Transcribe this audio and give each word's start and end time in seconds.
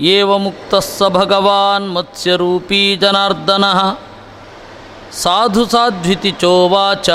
ಏವಮುಕ್ತಃ 0.00 0.78
ಸ 0.78 1.02
ಭಗವಾನ್ 1.02 1.94
ಮತ್ಸ್ಯರೂಪೀ 1.94 2.96
ಜನಾರ್ದನ. 2.96 3.64
ಸಾಧು 5.12 5.66
ಸಾಧ್ವಿತಿ 5.66 6.30
ಚೋವಾಚ 6.30 7.10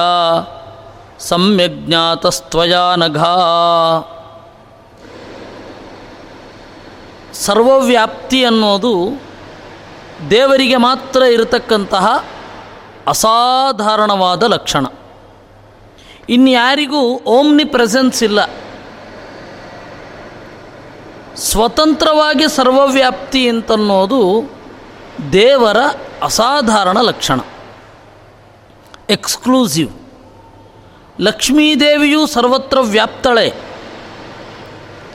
ಸಮ್ಯಜ್ಞಾತಸ್ತ್ವಯಾ 1.20 2.95
ನಘಾ. 2.95 3.35
ಸರ್ವವ್ಯಾಪ್ತಿ 7.34 8.45
ಅನ್ನೋದು 8.45 9.21
ದೇವರಿಗೆ 10.30 10.76
ಮಾತ್ರ 10.76 11.21
ಇರತಕ್ಕಂತಹ 11.21 12.26
ಅಸಾಧಾರಣವಾದ 13.07 14.44
ಲಕ್ಷಣ. 14.44 14.85
ಇನ್ಯಾರಿಗೂ 16.30 17.02
ಓಮ್ನಿ 17.18 17.66
ಪ್ರೆಸೆನ್ಸ್ 17.66 18.23
ಇಲ್ಲ. 18.23 18.40
ಸ್ವತಂತ್ರವಾಗಿ 21.38 22.55
ಸರ್ವವ್ಯಾಪ್ತಿ 22.55 23.49
ಅಂತನ್ನೋದು 23.49 24.52
ದೇವರ 25.32 25.77
ಅಸಾಧಾರಣ 26.24 26.98
ಲಕ್ಷಣ. 27.02 27.40
ಎಕ್ಸ್ಕ್ಲೂಸಿವ್ 29.10 29.90
ಲಕ್ಷ್ಮೀದೇವಿಯು 31.21 32.27
ಸರ್ವತ್ರ 32.27 32.80
ವ್ಯಾಪ್ತಳೆ. 32.80 33.54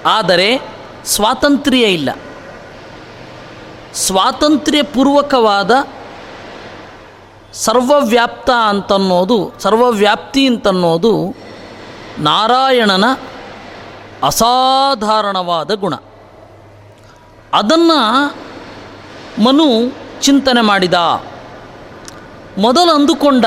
ಆದರೆ 0.06 0.60
ಸ್ವಾತಂತ್ರ್ಯ 1.04 1.84
ಇಲ್ಲ. 1.84 2.10
ಸ್ವಾತಂತ್ರ್ಯಪೂರ್ವಕವಾದ 3.94 5.70
ಸರ್ವವ್ಯಾಪ್ತ 7.52 8.50
ಅಂತನ್ನೋದು, 8.50 9.52
ಸರ್ವವ್ಯಾಪ್ತಿ 9.58 10.46
ಅಂತನ್ನೋದು 10.46 11.36
ನಾರಾಯಣನ 12.18 13.04
ಅಸಾಧಾರಣವಾದ 14.22 15.74
ಗುಣ. 15.74 15.94
ಅದನ್ನು 17.54 18.26
ಮನು 19.42 19.66
ಚಿಂತನೆ 20.20 20.60
ಮಾಡಿದ. 20.60 20.94
ಮೊದಲು 22.58 22.94
ಅಂದುಕೊಂಡ, 22.94 23.44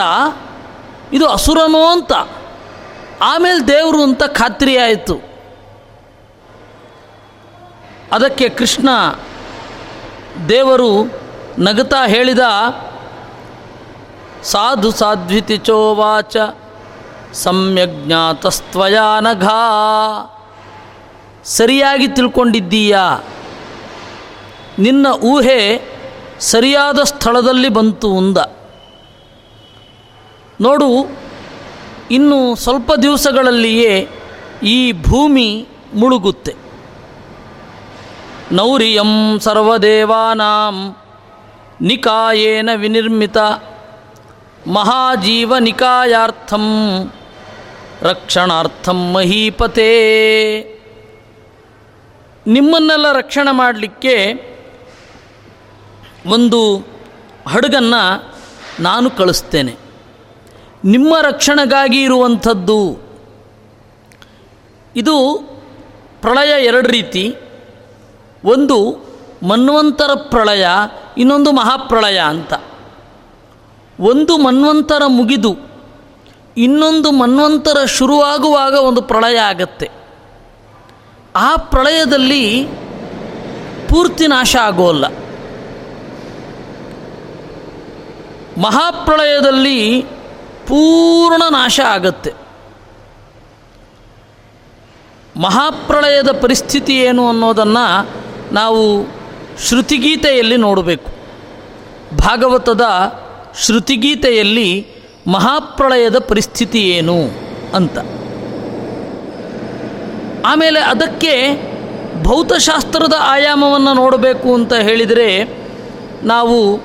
ಇದು 1.14 1.30
ಅಸುರನೋ 1.30 1.86
ಅಂತ. 1.86 2.14
ಆಮೇಲೆ 3.22 3.68
ದೇವರು 3.68 4.04
ಅಂತ 4.04 4.24
ಖಾತ್ರಿಯಾಯಿತು 4.24 5.18
ಅದಕ್ಕೆ 8.12 8.50
ಕೃಷ್ಣ 8.50 8.90
ದೇವರು 10.50 11.12
ನಗತಾ 11.60 12.06
ಹೇಳಿದ, 12.08 12.40
ಸಾಧು 14.44 14.92
ಸಾಧ್ವಿತಿ 14.92 15.58
ಚೋವಾಚ 15.58 16.38
ಸಮ್ಯಜ್ಞಾತಸ್ತ್ವಯಾ 17.34 19.20
ನಘಾ 19.20 19.62
ಸರಿಯಾಗಿ 21.44 22.08
ತಿಳ್ಕೊಂಡಿದ್ದೀಯಾ? 22.08 23.20
ನಿನ್ನ 24.80 25.08
ಊಹೆ 25.24 25.60
ಸರಿಯಾದ 26.40 27.00
ಸ್ಥಳದಲ್ಲಿ 27.04 27.70
ಬಂತು 27.70 28.08
ಉಂದ 28.12 28.38
ನೋಡು, 30.62 30.90
ಇನ್ನು 32.12 32.56
ಸ್ವಲ್ಪ 32.56 32.92
ದಿವಸಗಳಲ್ಲಿಯೇ 32.94 33.94
ಈ 34.64 34.78
ಭೂಮಿ 34.92 35.48
ಮುಳುಗುತ್ತೆ. 35.94 36.54
ನೌರಿಯಂ 38.52 39.40
ಸರ್ವದೇವಾನಾಂ 39.40 40.76
ನಿಕಾಯೇನ 41.82 42.70
ವಿನಿರ್ಮಿತ 42.76 43.38
ಮಹಾಜೀವ 44.68 45.58
ನಿಕಾಯಾರ್ಥಂ 45.58 46.66
ರಕ್ಷಣಾರ್ಥಂ 48.02 49.00
ಮಹೀಪತೇ. 49.14 49.92
ನಿಮ್ಮನ್ನೆಲ್ಲ 52.48 53.12
ರಕ್ಷಣೆ 53.12 53.52
ಮಾಡಲಿಕ್ಕೆ 53.52 54.16
ಒಂದು 56.26 56.78
ಹಡಗನ್ನು 57.48 58.34
ನಾನು 58.80 59.10
ಕಳಿಸ್ತೇನೆ. 59.10 59.76
ನಿಮ್ಮ 60.86 61.18
ರಕ್ಷಣೆಗಾಗಿ 61.22 62.02
ಇರುವಂಥದ್ದು. 62.02 63.00
ಇದು 64.96 65.36
ಪ್ರಳಯ 66.22 66.66
ಎರಡು 66.66 66.88
ರೀತಿ. 66.88 67.36
ಒಂದು 68.46 69.06
ಮನ್ವಂತರ 69.48 70.10
ಪ್ರಳಯ, 70.30 70.68
ಇನ್ನೊಂದು 71.18 71.52
ಮಹಾಪ್ರಳಯ 71.52 72.20
ಅಂತ. 72.20 72.54
ಒಂದು 74.00 74.38
ಮನ್ವಂತರ 74.38 75.02
ಮುಗಿದು, 75.08 75.58
ಇನ್ನೊಂದು 76.58 77.12
ಮನ್ವಂತರ 77.12 77.86
ಶುರುವಾಗುವಾಗ 77.86 78.74
ಒಂದು 78.74 79.02
ಪ್ರಳಯ 79.02 79.38
ಆಗತ್ತೆ. 79.38 79.90
ಆ 81.36 81.56
ಪ್ರಳಯದಲ್ಲಿ 81.56 82.64
ಪೂರ್ತಿ 83.90 84.28
ನಾಶ 84.28 84.56
ಆಗೋಲ್ಲ. 84.56 85.06
ಮಹಾಪ್ರಳಯದಲ್ಲಿ 88.58 90.02
ಪೂರ್ಣ 90.68 91.44
ನಾಶ 91.50 91.80
ಆಗತ್ತೆ. 91.80 92.34
ಮಹಾಪ್ರಳಯದ 95.38 96.32
ಪರಿಸ್ಥಿತಿ 96.42 96.98
ಏನು 96.98 97.30
ಅನ್ನೋದನ್ನು 97.30 98.10
ನಾವು 98.54 99.08
ಶ್ರುತಿಗೀತೆಯಲ್ಲಿ 99.68 100.58
ನೋಡಬೇಕು. 100.58 101.12
ಭಾಗವತದ 102.18 102.82
ಶ್ರುತಿಗೀತೆಯಲ್ಲಿ 103.66 104.88
ಮಹಾಪ್ರಳಯದ 105.28 106.18
ಪರಿಸ್ಥಿತಿ 106.18 106.80
ಏನು 106.80 107.18
ಅಂತ. 107.76 107.98
ಆಮೇಲೆ 110.46 110.80
ಅದಕ್ಕೆ 110.80 111.34
ಭೌತಶಾಸ್ತ್ರದ 112.24 113.14
ಆಯಾಮವನ್ನು 113.20 113.94
ನೋಡಬೇಕು 113.94 114.54
ಅಂತ 114.54 114.74
ಹೇಳಿದರೆ 114.74 115.44
ನಾವು 116.24 116.78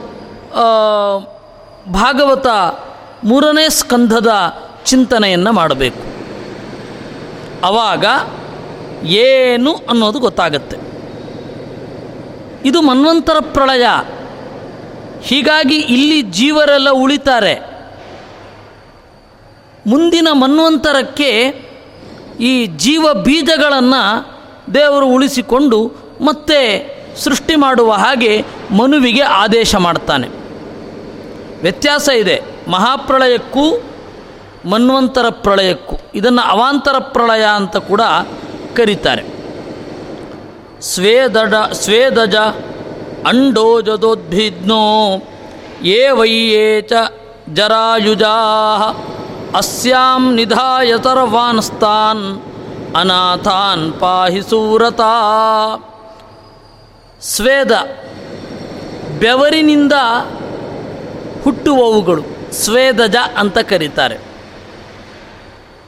ಭಾಗವತ 1.92 2.46
ಮೂರನೇ 3.24 3.68
ಸ್ಕಂಧದ 3.68 4.30
ಚಿಂತನೆಯನ್ನು 4.84 5.52
ಮಾಡಬೇಕು. 5.52 6.10
ಅವಾಗ 7.66 8.04
ಏನು 9.06 9.74
ಅನ್ನೋದು 9.74 10.18
ಗೊತ್ತಾಗತ್ತೆ. 10.18 10.76
ಇದು 12.64 12.82
ಮನ್ವಂತರ 12.82 13.36
ಪ್ರಳಯ. 13.40 13.86
ಹೀಗಾಗಿ 15.22 15.76
ಇಲ್ಲಿ 15.76 16.22
ಜೀವರೆಲ್ಲ 16.22 16.90
ಉಳಿತಾರೆ. 16.90 17.70
ಮುಂದಿನ 19.86 20.28
ಮನ್ವಂತರಕ್ಕೆ 20.32 21.54
ಈ 22.40 22.66
ಜೀವ 22.66 23.14
ಬೀಜಗಳನ್ನು 23.14 24.28
ದೇವರು 24.74 25.06
ಉಳಿಸಿಕೊಂಡು 25.06 25.92
ಮತ್ತೆ 26.20 26.90
ಸೃಷ್ಟಿ 27.16 27.56
ಮಾಡುವ 27.56 27.92
ಹಾಗೆ 27.92 28.44
ಮನುವಿಗೆ 28.70 29.22
ಆದೇಶ 29.22 29.74
ಮಾಡ್ತಾನೆ. 29.74 30.39
ವ್ಯತ್ಯಾಸ 31.62 32.08
ಇದೆ. 32.08 32.42
ಮಹಾಪ್ರಳಯಕ್ಕೂ 32.68 33.82
ಮನ್ವಂತರ 34.70 35.24
ಪ್ರಳಯಕ್ಕೂ. 35.30 35.96
ಇದನ್ನು 36.14 36.42
ಅವಾಂತರ 36.42 36.98
ಪ್ರಳಯ 36.98 37.44
ಅಂತ 37.54 37.76
ಕೂಡ 37.76 38.00
ಕರೀತಾರೆ. 38.76 39.22
ಸ್ವೇದಡ, 40.80 41.54
ಸ್ವೇದಜ 41.72 42.34
ಅಂಡೋಜದೋದ್ಭಿದ್ನೋ 43.26 45.16
ಯೇ 45.82 46.08
ವೈಯೇ 46.10 46.80
ಚ 46.80 46.92
ಜರಾಯುಜಾ 47.52 48.36
ಅಸ್ಯಾಂ 49.56 50.34
ನಿಧಾಯ 50.34 50.92
ಸರ್ವಾನ್ಸ್ತಾನ್ 51.04 52.42
ಅನಾಥಾನ್ 52.96 53.92
ಪಾಹಿ 53.92 54.42
ಸೂರತ. 54.42 55.00
ಸ್ವೇದ 57.20 57.72
ಬೆವರಿನಿಂದ 59.18 59.92
ಹುಟ್ಟುವವುಗಳು. 61.44 62.22
ಸ್ವೇದಜ 62.52 63.16
ಅಂತ 63.36 63.58
ಕರೀತಾರೆ. 63.58 64.16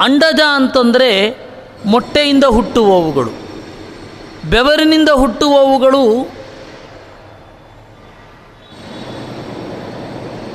ಅಂಡಜ 0.00 0.40
ಅಂತಂದರೆ 0.54 1.38
ಮೊಟ್ಟೆಯಿಂದ 1.87 2.44
ಹುಟ್ಟುವವುಗಳು. 2.44 3.31
ಬೆವರಿನಿಂದ 4.50 5.08
ಹುಟ್ಟುವವುಗಳು 5.08 6.32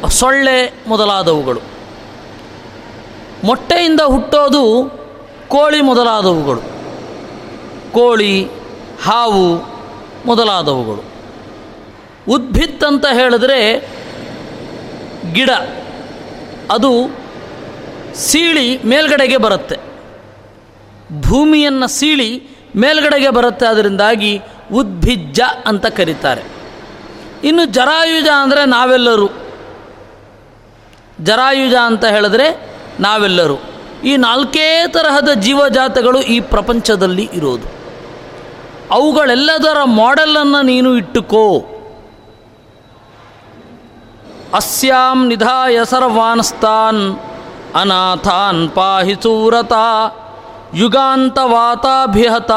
ಸೊಳ್ಳೆ 0.09 0.73
ಮೊದಲಾದವುಗಳು. 0.87 1.59
ಮೊಟ್ಟೆಯಿಂದ 3.43 4.01
ಹುಟ್ಟೋದು 4.01 4.91
ಕೋಳಿ 5.47 5.81
ಮೊದಲಾದವುಗಳು. 5.81 6.61
ಕೋಳಿ, 7.93 8.45
ಹಾವು 9.03 9.57
ಮೊದಲಾದವುಗಳು. 10.25 11.03
ಉದ್ಭಿತ್ 12.29 12.83
ಅಂತ 12.83 13.05
ಹೇಳಿದ್ರೆ 13.13 13.89
ಗಿಡ. 15.33 15.49
ಅದು 16.71 16.91
ಸೀಳಿ 18.15 18.83
ಮೇಲ್ಗಡೆಗೆ 18.83 19.37
ಬರುತ್ತೆ. 19.37 19.77
ಭೂಮಿಯನ್ನು 21.21 21.87
ಸೀಳಿ 21.87 22.43
ಮೇಲ್ಗಡೆಗೆ 22.75 23.29
ಬರುತ್ತೆ, 23.29 23.65
ಅದರಿಂದಾಗಿ 23.65 24.41
ಉದ್ಭಿಜ್ಜ 24.73 25.41
ಅಂತ 25.65 25.85
ಕರೀತಾರೆ. 25.85 26.43
ಇನ್ನು 27.43 27.65
ಜರಾಯುಜ 27.65 28.27
ಅಂದರೆ 28.41 28.65
ನಾವೆಲ್ಲರೂ. 28.65 29.29
ಜರಾಯುಜ 31.21 31.73
ಅಂತ 31.73 32.05
ಹೇಳಿದ್ರೆ 32.05 32.71
ನಾವೆಲ್ಲರೂ. 32.99 33.57
ಈ 34.05 34.17
ನಾಲ್ಕೇ 34.17 34.83
ತರಹದ 34.87 35.29
ಜೀವಜಾತಗಳು 35.29 36.21
ಈ 36.21 36.39
ಪ್ರಪಂಚದಲ್ಲಿ 36.39 37.29
ಇರೋದು. 37.33 37.67
ಅವುಗಳೆಲ್ಲದರ 38.91 39.83
ಮಾಡೆಲನ್ನು 39.83 40.61
ನೀನು 40.61 40.97
ಇಟ್ಟುಕೋ. 40.97 41.65
ಅಸ್ಯಾಂ 44.57 45.19
ನಿಧಾಯ 45.27 45.77
ಸರ್ವಾನ್ಸ್ತಾನ್ 45.85 47.01
ಅನಾಥಾನ್ 47.75 48.61
ಪಾಹಿ 48.75 49.15
ಸೂರತ 49.23 49.73
ಯುಗಾಂತವಾತಾಭಿಹತ 50.73 52.53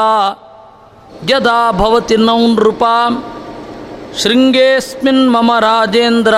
ಯದಾ 1.29 1.59
ಭವತಿ 1.71 2.17
ನೌ 2.21 2.39
ನೃಪ 2.53 2.83
ಶೃಂಗೇಸ್ಮಿನ್ 4.21 5.23
ಮಮ 5.33 5.51
ರಾಜೇಂದ್ರ 5.59 6.35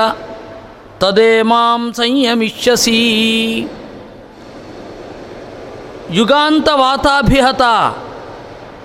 ತದೇ 1.02 1.32
ಮಾಂ 1.44 1.82
ಸಂಯಮಿಷ್ಯಸಿ 1.94 3.00
ಯುಗಾಂತವಾತಾಭಿಹತ 6.14 7.64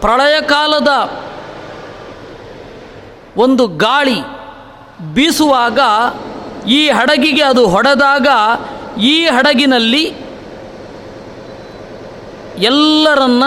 ಪ್ರಳಯ 0.01 0.37
ಕಾಲದ 0.47 0.91
ಒಂದು 3.37 3.65
ಗಾಳಿ 3.79 4.19
ಬೀಸುವಾಗ 5.15 5.81
ಈ 6.67 6.89
ಹಡಗಿಗೆ 6.89 7.43
ಅದು 7.43 7.69
ಹೊಡೆದಾಗ 7.69 8.27
ಈ 9.01 9.25
ಹಡಗಿನಲ್ಲಿ 9.25 10.15
ಎಲ್ಲರನ್ನ 12.59 13.45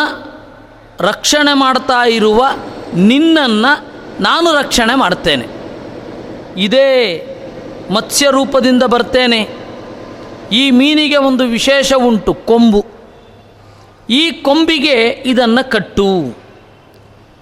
ರಕ್ಷಣೆ 1.00 1.54
ಮಾಡ್ತಾ 1.54 2.06
ಇರುವ 2.06 2.46
ನಿನ್ನನ್ನು 2.94 3.88
ನಾನು 4.24 4.54
ರಕ್ಷಣೆ 4.54 4.96
ಮಾಡ್ತೇನೆ. 4.96 5.46
ಇದೇ 6.58 7.28
ಮತ್ಸ್ಯ 7.92 8.28
ರೂಪದಿಂದ 8.32 8.84
ಬರ್ತೇನೆ. 8.84 9.50
ಈ 10.52 10.72
ಮೀನಿಗೆ 10.72 11.18
ಒಂದು 11.18 11.44
ವಿಶೇಷ 11.44 11.94
ಉಂಟು, 11.94 12.34
ಕೊಂಬು. 12.34 12.86
ಈ 14.10 14.32
ಕೊಂಬಿಗೆ 14.32 15.24
ಇದನ್ನು 15.26 15.70
ಕಟ್ಟು. 15.70 16.38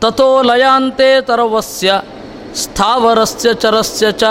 ತಥೋ 0.01 0.41
ಲಯಾಂತೆ 0.41 1.21
ತರವಸ್ಯ 1.21 2.01
ಸ್ಥಾವರಸ್ಯ 2.55 3.53
ಚರಸ್ಯ 3.53 4.11
ಚ 4.11 4.23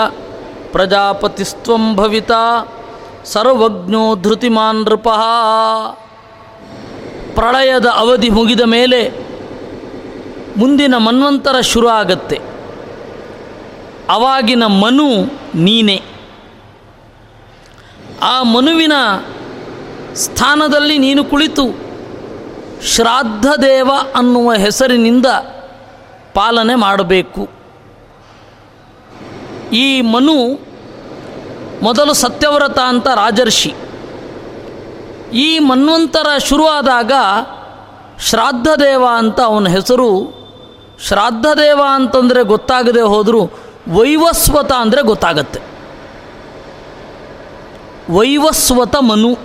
ಪ್ರಜಾಪತಿಸ್ತ್ವಂ 0.71 1.95
ಭವಿತ 1.95 2.31
ಸರ್ವಜ್ಞೋ 3.25 4.15
ಧೃತಿಮಾನ್ 4.15 4.77
ನೃಪಃ. 4.77 5.23
ಪ್ರಳಯದ 7.35 7.85
ಅವಧಿ 7.85 8.29
ಮುಗಿದ 8.29 8.61
ಮೇಲೆ 8.61 9.11
ಮುಂದಿನ 10.57 10.97
ಮನ್ವಂತರ 10.97 11.61
ಶುರು 11.61 11.87
ಆಗತ್ತೆ 11.87 12.41
ಅವಾಗಿನ 14.09 14.63
ಮನು 14.65 15.25
ನೀನೆ. 15.55 16.01
ಆ 18.21 18.43
ಮನುವಿನ 18.43 18.93
ಸ್ಥಾನದಲ್ಲಿ 20.13 20.97
ನೀನು 20.97 21.23
ಕುಳಿತು 21.23 21.65
ಶ್ರಾದ್ಧದೇವ 22.85 23.91
ಅನ್ನುವ 24.15 24.53
ಹೆಸರಿನಿಂದ 24.53 25.25
ಪಾಲನೆ 26.33 26.75
ಮಾಡಬೇಕು. 26.75 27.58
ಈ 29.71 30.01
ಮನು 30.01 30.69
ಮೊದಲು 31.83 32.13
ಸತ್ಯವ್ರತ 32.13 32.79
ಅಂತ 32.79 33.07
ರಾಜರ್ಷಿ. 33.07 33.73
ಈ 35.33 35.59
ಮನ್ವಂತರ 35.59 36.37
ಶುರುವಾದಾಗ 36.37 37.11
ಶ್ರಾದ್ಧದೇವ 38.19 39.05
ಅಂತ 39.15 39.41
ಅವನ 39.41 39.67
ಹೆಸರು. 39.67 40.39
ಶ್ರಾದ್ಧದೇವ 41.07 41.81
ಅಂತಂದರೆ 41.93 42.43
ಗೊತ್ತಾಗದೆ 42.43 43.01
ಹೋದರೂ 43.01 43.45
ವೈವಸ್ವತ 43.89 44.71
ಅಂದರೆ 44.71 45.01
ಗೊತ್ತಾಗತ್ತೆ. 45.01 45.59
ವೈವಸ್ವತ 48.13 48.95
ಮನು. 48.95 49.37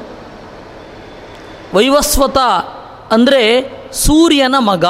ವೈವಸ್ವತ 1.75 2.39
ಅಂದರೆ 3.11 3.73
ಸೂರ್ಯನ 3.93 4.55
ಮಗ. 4.59 4.85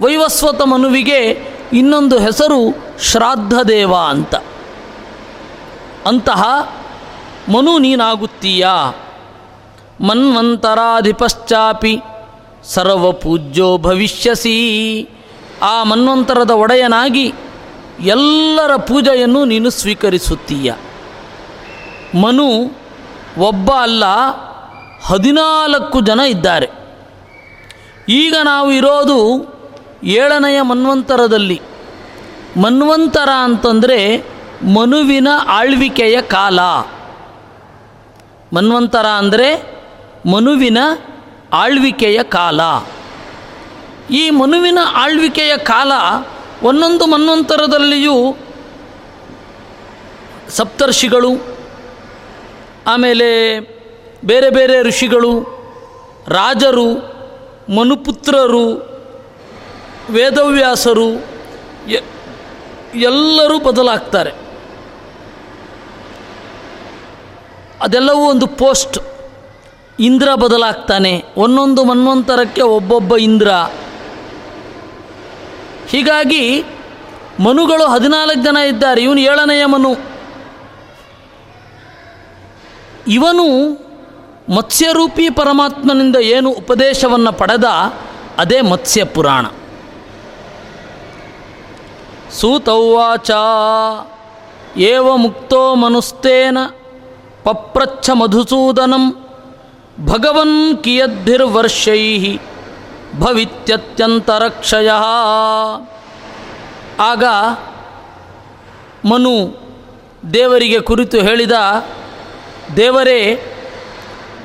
ವೈವಸ್ವತ 0.00 0.62
ಮನುವಿಗೆ 0.62 1.53
ಇನ್ನೊಂದು 1.74 2.18
ಹೆಸರು 2.18 2.76
ಶ್ರಾದ್ದೇವ 3.02 3.94
ಅಂತ. 3.94 4.34
ಅಂತಹ 6.06 6.72
ಮನು 7.52 7.78
ನೀನಾಗುತ್ತೀಯ? 7.78 8.66
ಮನ್ವಂತರಾಧಿಪಶ್ಚಾಪಿ 10.00 12.00
ಸರ್ವಪೂಜ್ಯೋ 12.64 13.78
ಭವಿಷ್ಯಸಿ. 13.78 15.08
ಆ 15.62 15.82
ಮನ್ವಂತರದ 15.82 16.50
ಒಡೆಯನಾಗಿ 16.50 17.34
ಎಲ್ಲರ 18.00 18.76
ಪೂಜೆಯನ್ನು 18.76 19.44
ನೀನು 19.44 19.70
ಸ್ವೀಕರಿಸುತ್ತೀಯ. 19.70 20.74
ಮನು 22.20 22.78
ಒಬ್ಬ 23.38 23.70
ಅಲ್ಲ, 23.70 24.04
ಹದಿನಾಲ್ಕು 25.02 26.00
ಜನ 26.00 26.20
ಇದ್ದಾರೆ. 26.20 26.70
ಈಗ 28.08 28.34
ನಾವು 28.44 28.72
ಇರೋದು 28.72 29.53
ಏಳನೆಯ 30.04 30.62
ಮನ್ವಂತರದಲ್ಲಿ. 30.62 31.60
ಮನ್ವಂತರ 32.62 33.28
ಅಂತಂದರೆ 33.42 33.98
ಮನುವಿನ 34.74 35.28
ಆಳ್ವಿಕೆಯ 35.48 36.22
ಕಾಲ. 36.22 36.60
ಮನ್ವಂತರ 38.56 39.06
ಅಂದರೆ 39.06 39.48
ಮನುವಿನ 40.32 40.78
ಆಳ್ವಿಕೆಯ 41.52 42.22
ಕಾಲ. 42.22 42.60
ಈ 44.10 44.30
ಮನುವಿನ 44.30 44.78
ಆಳ್ವಿಕೆಯ 44.94 45.56
ಕಾಲ 45.56 45.92
ಒಂದೊಂದು 46.62 47.06
ಮನ್ವಂತರದಲ್ಲಿಯೂ 47.06 48.36
ಸಪ್ತರ್ಷಿಗಳು, 50.48 51.32
ಆಮೇಲೆ 52.86 53.60
ಬೇರೆ 54.24 54.50
ಬೇರೆ 54.50 54.82
ಋಷಿಗಳು, 54.82 55.32
ರಾಜರು, 56.28 56.88
ಮನುಪುತ್ರರು 57.76 58.93
ವೇದವ್ಯಾಸರು 60.10 61.34
ಎಲ್ಲರೂ 62.94 63.58
ಬದಲಾಗ್ತಾರೆ. 63.58 64.30
ಅದೆಲ್ಲವೂ 67.82 68.30
ಒಂದು 68.30 68.46
ಪೋಸ್ಟ್. 68.46 68.98
ಇಂದ್ರ 70.00 70.34
ಬದಲಾಗ್ತಾನೆ. 70.34 71.24
ಒಂದೊಂದು 71.36 71.84
ಮನ್ವಂತರಕ್ಕೆ 71.84 72.62
ಒಬ್ಬೊಬ್ಬ 72.62 73.16
ಇಂದ್ರ. 73.16 73.48
ಹೀಗಾಗಿ 75.88 76.64
ಮನುಗಳು 77.40 77.86
ಹದಿನಾಲ್ಕು 77.86 78.42
ಜನ 78.42 78.56
ಇದ್ದಾರೆ. 78.56 79.02
ಇವನು 79.02 79.20
ಏಳನೆಯ 79.20 79.66
ಮನು. 79.66 79.96
ಇವನು 83.08 83.70
ಮತ್ಸ್ಯರೂಪಿ 84.54 85.30
ಪರಮಾತ್ಮನಿಂದ 85.30 86.16
ಏನು 86.16 86.50
ಉಪದೇಶವನ್ನು 86.50 87.32
ಪಡೆದ, 87.32 87.64
ಅದೇ 88.38 88.60
ಮತ್ಸ್ಯ 88.60 89.04
ಪುರಾಣ 89.04 89.46
ಸೂತೌವಾಚ. 92.38 93.30
ಏವ 94.90 95.08
ಮುಕ್ತೋ 95.24 95.60
ಮನುಸ್ತೇನ 95.82 96.58
ಪಪ್ರಚ್ಛ 97.44 98.10
ಮಧುಸೂದನಂ 98.20 99.04
ಭಗವನ್ 100.06 100.58
ಕಿಯದ್ಭಿರ್ವರ್ಷೈ 100.84 102.04
ಭವಿತ್ಯತ್ಯಂತರಕ್ಷಯ. 103.18 104.90
ಆಗ 107.00 107.24
ಮನು 109.10 109.34
ದೇವರಿಗೆ 110.34 110.78
ಕುರಿತು 110.80 111.18
ಹೇಳಿದ, 111.18 111.56
ದೇವರೇ, 112.76 113.20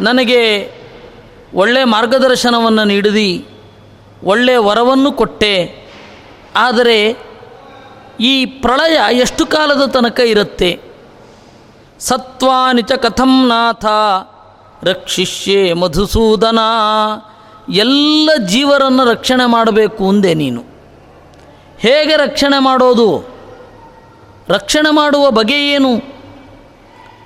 ನನಗೆ 0.01 0.41
ಒಳ್ಳೆಯ 1.53 1.85
ಮಾರ್ಗದರ್ಶನವನ್ನು 1.93 2.83
ನೀಡಿದಿ 2.83 3.29
ಒಳ್ಳೆಯ 4.23 4.59
ವರವನ್ನು 4.67 5.11
ಕೊಟ್ಟೆ, 5.11 5.53
ಆದರೆ 6.57 6.97
ಈ 8.19 8.45
ಪ್ರಳಯ 8.45 9.17
ಎಷ್ಟು 9.17 9.45
ಕಾಲದ 9.45 9.85
ತನಕ 9.85 10.19
ಇರುತ್ತೆ? 10.19 10.79
ಸತ್ವಾನಿಚ 11.99 12.91
ಕಥಂ 12.91 13.47
ನಾಥ, 13.47 13.85
ರಕ್ಷಿಷ್ಯೆ 14.83 15.73
ಮಧುಸೂದನ, 15.73 16.59
ಎಲ್ಲ 17.69 18.29
ಜೀವರನ್ನು 18.45 19.05
ರಕ್ಷಣೆ 19.05 19.45
ಮಾಡಬೇಕು 19.45 20.09
ಅಂದೆ 20.09 20.33
ನೀನು. 20.33 20.63
ಹೇಗೆ 21.79 22.15
ರಕ್ಷಣೆ 22.15 22.59
ಮಾಡೋದು? 22.59 23.29
ರಕ್ಷಣೆ 24.47 24.89
ಮಾಡುವ 24.91 25.31
ಬಗೆ 25.31 25.71
ಏನು? 25.71 25.99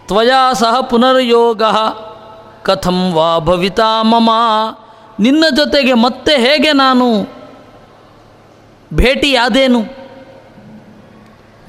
ತ್ವಯಾ 0.07 0.53
ಸಹ 0.53 0.79
ಪುನರ್ಯೋಗ, 0.79 1.63
ಕಥಂ 2.63 3.13
ವಾ 3.13 3.39
ಭವಿತಾ 3.39 4.03
ಮಮ, 4.03 4.29
ನಿನ್ನ 5.19 5.45
ಜೊತೆಗೆ 5.55 5.93
ಮತ್ತೆ 5.93 6.37
ಹೇಗೆ 6.37 6.71
ನಾನು? 6.71 7.21
ಭೇಟಿಯಾದೇನು? 8.93 10.02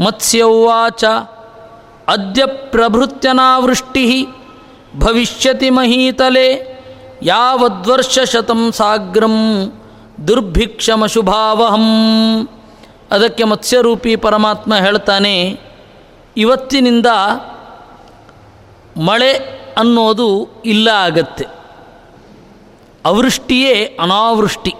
ಮತ್ಸ್ಯ 0.01 0.43
ಉವಾಚ 0.43 1.05
ಅದ್ಯ 2.09 2.47
ಪ್ರಭೃತ್ಯನಾವೃಷ್ಟಿ 2.47 4.27
ಭವಿಷ್ಯತಿ 4.99 5.71
ಮಹೀತಲೆ 5.71 6.49
ಯಾವದ್ವರ್ಷಶತಂ 7.23 8.73
ಸಾಗ್ರಂ 8.73 9.37
ದುರ್ಭಿಕ್ಷಮಶುಭಾವಹಂ. 10.29 11.87
ಅದಕ್ಕೆ 13.11 13.45
ಮತ್ಸ್ಯರೂಪಿ 13.45 14.17
ಪರಮಾತ್ಮ 14.17 14.75
ಹೇಳ್ತಾನೆ, 14.75 15.35
ಇವತ್ತಿನಿಂದ 16.37 17.07
ಮಳೆ 18.97 19.33
ಅನ್ನೋದು 19.79 20.29
ಇಲ್ಲ 20.65 20.89
ಆಗತ್ತೆ. 20.89 21.47
ಅವೃಷ್ಟಿಯೇ 23.05 23.75
ಅನಾವೃಷ್ಟಿ. 24.01 24.75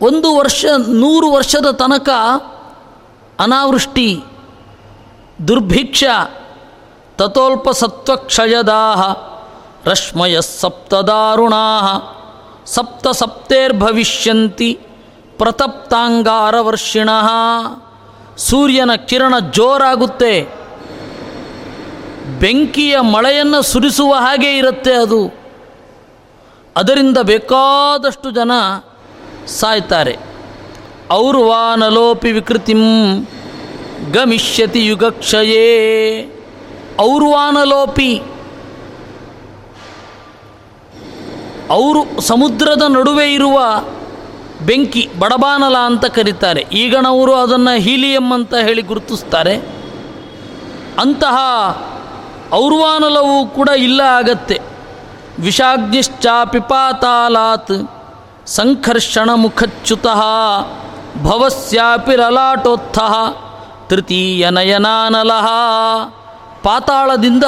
ಒಂದು 0.00 0.36
ವರ್ಷ, 0.36 0.64
ನೂರು 0.88 1.30
ವರ್ಷದ 1.32 1.70
ತನಕ 1.70 2.08
ಅನಾವೃಷ್ಟಿ, 3.40 4.24
ದುರ್ಭಿಕ್ಷ 5.48 6.04
ತಥೋಲ್ಪ 7.18 7.70
ಸತ್ವಕ್ಷಯದಾಹ 7.70 9.12
ರಶ್ಮಯ 9.88 10.40
ಸಪ್ತದಾರುಣಾ 10.40 11.88
ಸಪ್ತ 12.66 13.08
ಸಪ್ತೇರ್ಭವಿಷ್ಯಂತಿ 13.08 14.80
ಪ್ರತಪ್ತಾಂಗಾರವರ್ಷಿಣ, 15.38 17.08
ಸೂರ್ಯನ 18.36 18.94
ಕಿರಣ 18.94 19.38
ಜೋರಾಗುತ್ತೆ. 19.38 20.48
ಬೆಂಕಿಯ 22.40 23.00
ಮಳೆಯನ್ನು 23.00 23.62
ಸುರಿಸುವ 23.62 24.14
ಹಾಗೆ 24.14 24.58
ಇರುತ್ತೆ 24.58 24.94
ಅದು. 24.94 25.34
ಅದರಿಂದ 26.76 27.18
ಬೇಕಾದಷ್ಟು 27.18 28.30
ಜನ 28.30 28.50
ಸಾಯ್ತಾರೆ. 29.46 30.29
ಔರ್ವಾನಲೋಪಿ 31.12 32.32
ವಿಕೃತಿಂ 32.32 32.78
ಗಮಿಷ್ಯತಿ 34.12 34.86
ಯುಗಕ್ಷಯೇ. 34.86 35.60
ಔರ್ವಾನಲೋಪಿ. 37.00 38.22
ಅವರು 41.70 42.20
ಸಮುದ್ರದ 42.20 42.82
ನಡುವೆ 42.88 43.34
ಇರುವ 43.34 43.84
ಬೆಂಕಿ 44.62 45.10
ಬಡಬಾನಲ 45.18 45.76
ಅಂತ 45.76 46.04
ಕರೀತಾರೆ. 46.04 46.60
ಈಗನವರು 46.72 47.34
ಅದನ್ನು 47.34 47.78
ಹೀಲಿಯಂ 47.78 48.32
ಅಂತ 48.32 48.54
ಹೇಳಿ 48.54 48.82
ಗುರುತಿಸ್ತಾರೆ. 48.82 49.56
ಅಂತಹ 50.98 51.36
ಔರ್ವಾನಲವೂ 52.52 53.46
ಕೂಡ 53.46 53.68
ಇಲ್ಲ 53.68 54.00
ಆಗತ್ತೆ. 54.00 54.60
ವಿಷಾಗ್ನಿಶ್ಚಾ 55.38 56.44
ಪಿಪಾತಾಲಾತ್ 56.44 57.90
ಸಂಕರ್ಷಣ 58.46 59.30
ಮುಖಚ್ಯುತಃ. 59.34 60.22
ಭವಸ್ಯಾಪಿ 61.18 62.16
ರಲಾಟೋತ್ಥ 62.16 62.98
ತೃತೀಯ 63.88 64.50
ನಯನಾನಲಹ. 64.50 65.46
ಪಾತಾಳದಿಂದ 66.62 67.44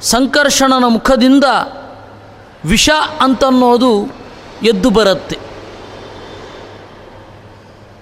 ಸಂಕರ್ಷಣನ 0.00 0.84
ಮುಖದಿಂದ 0.84 1.44
ವಿಷ 2.64 2.90
ಅಂತನ್ನೋದು 3.20 4.08
ಎದ್ದು 4.62 4.90
ಬರುತ್ತೆ. 4.90 5.38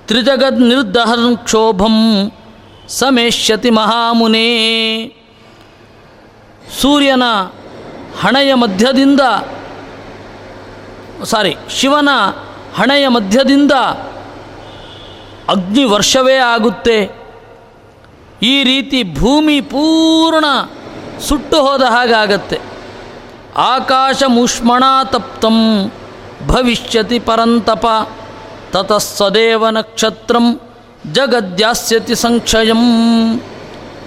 ತ್ರಿಜಗದ್ 0.06 0.60
ನಿರ್ದಹನ್ 0.60 1.38
ಕ್ಷೋಭಂ 1.38 2.32
ಸಮೇಶ್ಯತಿ 2.88 3.70
ಮಹಾಮುನೇ. 3.70 4.48
ಸೂರ್ಯನ 6.80 7.22
ಹಣೆಯ 8.20 8.54
ಮಧ್ಯದಿಂದ 8.54 9.20
ಸಾರಿ 11.24 11.56
ಶಿವನ 11.70 12.08
ಹಣೆಯ 12.76 13.08
ಮಧ್ಯದಿಂದ 13.08 13.72
ಅಗ್ನಿ 15.48 15.84
ವರ್ಷವೇ 15.84 16.36
ಆಗುತ್ತೆ. 16.36 16.98
ಈ 18.42 18.54
ರೀತಿ 18.64 19.02
ಭೂಮಿ 19.14 19.60
ಪೂರ್ಣ 19.60 20.44
ಸುಟ್ಟು 21.28 21.58
ಹೋದ 21.66 21.82
ಹಾಗಾಗತ್ತೆ 21.82 22.58
ಆಕಾಶ 23.56 24.22
ಮುಷ್ಮಣಾತಪ್ತಂ 24.26 25.58
ಭವಿಷ್ಯತಿ 26.46 27.18
ಪರಂತಪ 27.18 27.86
ತತಸ್ಸದೇವ 28.72 29.62
ಸದೇವ 29.62 29.68
ನಕ್ಷತ್ರಂ 29.68 30.46
ಜಗದ್ಯಾಸ್ಯತಿ 31.12 32.14
ಸಂಕ್ಷಯಂ. 32.14 32.82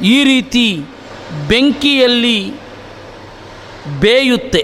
ಈ 0.01 0.23
ರೀತಿ 0.23 0.65
ಬೆಂಕಿಯಲ್ಲಿ 1.47 2.51
ಬೇಯುತ್ತೆ. 3.99 4.61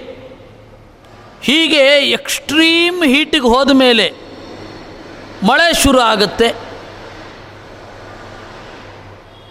ಹೀಗೆ 1.44 1.84
ಎಕ್ಸ್ಟ್ರೀಮ್ 2.10 3.04
ಹೀಟಿಗೆ 3.04 3.48
ಹೋದ 3.48 3.72
ಮೇಲೆ 3.72 4.06
ಮಳೆ 5.44 5.68
ಶುರು 5.84 6.00
ಆಗುತ್ತೆ. 6.00 6.65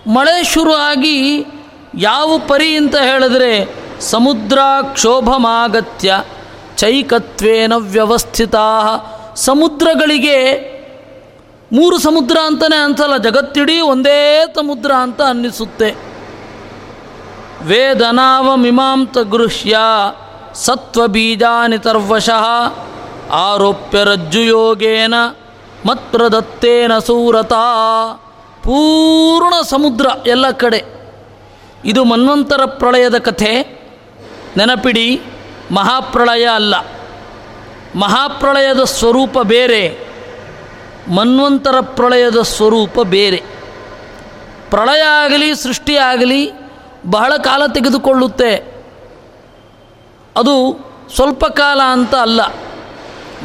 ಮಳೆ 0.07 0.45
ಶುರು 0.45 0.75
ಆಗಿ 0.75 1.47
ಯಾವ 1.95 2.39
ಪರಿ 2.49 2.77
ಅಂತ 2.77 2.97
ಹೇಳಿದ್ರೆ 2.97 3.75
ಸಮುದ್ರ 4.01 4.59
ಕ್ಷೋಭಮಾಗತ್ಯ 4.83 6.23
ಚೈಕತ್ವೇನ 6.77 7.73
ವ್ಯವಸ್ಥಿತ 7.77 8.55
ಸಮುದ್ರಗಳಿಗೆ 9.37 10.75
ಮೂರು 11.73 11.99
ಸಮುದ್ರ 11.99 12.39
ಅಂತಲೇ 12.45 12.77
ಅನ್ಸಲ್ಲ 12.77 13.17
ಜಗತ್ತಿಡೀ 13.17 13.81
ಒಂದೇ 13.81 14.53
ಸಮುದ್ರ 14.55 14.93
ಅಂತ 14.93 15.23
ಅನ್ನಿಸುತ್ತೆ. 15.23 15.95
ವೇದನಾವಮಿಮಾಂತ 17.63 19.19
ಗೃಹ್ಯ 19.19 19.79
ಸತ್ವಬೀಜಾನಿ 20.55 21.79
ತರ್ವಶಃ 21.79 22.75
ಆರೋಪ್ಯ 23.33 24.05
ರಜ್ಜುಯೋಗೇನ 24.05 25.15
ಮತ್ಪ್ರದತ್ತೇನ 25.87 26.99
ಸೂರತ. 26.99 27.53
ಪೂರ್ಣ 28.65 29.55
ಸಮುದ್ರ 29.63 30.07
ಎಲ್ಲ 30.27 30.51
ಕಡೆ. 30.51 30.85
ಇದು 31.85 32.05
ಮನ್ವಂತರ 32.05 32.65
ಪ್ರಳಯದ 32.65 33.19
ಕಥೆ. 33.19 33.53
ನೆನಪಿಡಿ, 34.57 35.23
ಮಹಾಪ್ರಳಯ 35.71 36.47
ಅಲ್ಲ. 36.47 36.75
ಮಹಾಪ್ರಳಯದ 37.95 38.85
ಸ್ವರೂಪ 38.85 39.39
ಬೇರೆ. 39.39 39.99
ಮನ್ವಂತರ 41.09 41.81
ಪ್ರಳಯದ 41.81 42.41
ಸ್ವರೂಪ 42.43 43.01
ಬೇರೆ. 43.01 43.43
ಪ್ರಳಯ 44.71 45.01
ಆಗಲಿ 45.01 45.55
ಸೃಷ್ಟಿಯಾಗಲಿ 45.57 46.53
ಬಹಳ 47.07 47.37
ಕಾಲ 47.37 47.67
ತೆಗೆದುಕೊಳ್ಳುತ್ತೆ. 47.67 48.53
ಅದು 50.37 50.55
ಸ್ವಲ್ಪ 51.15 51.45
ಕಾಲ 51.45 51.81
ಅಂತ 51.83 52.15
ಅಲ್ಲ, 52.15 52.41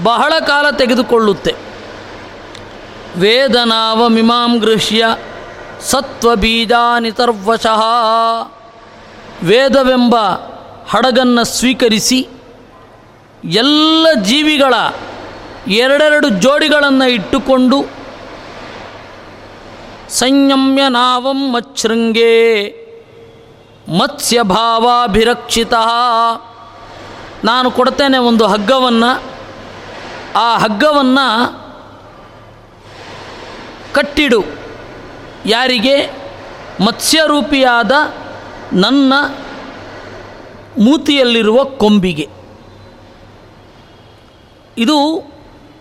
ಬಹಳ 0.03 0.33
ಕಾಲ 0.47 0.69
ತೆಗೆದುಕೊಳ್ಳುತ್ತೆ. 0.69 1.68
ವೇದನಾವಮಿಮಾಂ 3.17 4.57
ಗೃಹ್ಯ 4.57 5.05
ಸತ್ವಬೀಜಾನಿ 5.81 7.11
ತರ್ವಶಃ. 7.11 7.83
ವೇದವೆಂಬ 9.43 10.15
ಹಡಗನ್ನು 10.89 11.43
ಸ್ವೀಕರಿಸಿ 11.43 12.27
ಎಲ್ಲ 13.43 14.07
ಜೀವಿಗಳ 14.13 14.73
ಎರಡೆರಡು 15.67 16.29
ಜೋಡಿಗಳನ್ನು 16.29 17.09
ಇಟ್ಟುಕೊಂಡು 17.09 17.85
ಸಂಯಮ್ಯ 20.09 20.81
ನಾವಂ 20.87 21.51
ಮಚ್ಛೃಂಗೇ 21.53 22.75
ಮತ್ಸ್ಯಭಾವಾಭಿರಕ್ಷಿತ. 23.97 25.73
ನಾನು 27.43 27.71
ಕೊಡ್ತೇನೆ 27.71 28.17
ಒಂದು 28.17 28.47
ಹಗ್ಗವನ್ನು. 28.47 29.23
ಆ 30.35 30.57
ಹಗ್ಗವನ್ನು 30.57 31.68
ಕಟ್ಟಿಡು. 33.99 34.43
ಯಾರಿಗೆ? 35.45 36.11
ಮತ್ಸ್ಯರೂಪಿಯಾದ 36.85 37.91
ನನ್ನ 38.73 39.13
ಮೂತಿಯಲ್ಲಿರುವ 40.77 41.63
ಕೊಂಬಿಗೆ. 41.63 42.29
ಇದು 44.77 45.23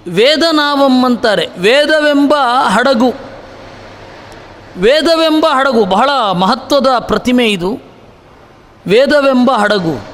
ವೇದನಾವಂ 0.08 1.04
ಅಂತಾರೆ 1.04 1.48
ವೇದವೆಂಬ 1.58 2.34
ಹಡಗು. 2.68 3.12
ವೇದವೆಂಬ 4.76 5.46
ಹಡಗು, 5.46 5.84
ಬಹಳ 5.84 6.10
ಮಹತ್ವದ 6.32 6.86
ಪ್ರತಿಮೆ 6.98 7.46
ಇದು. 7.48 7.78
ವೇದವೆಂಬ 8.86 9.50
ಹಡಗು. 9.50 10.04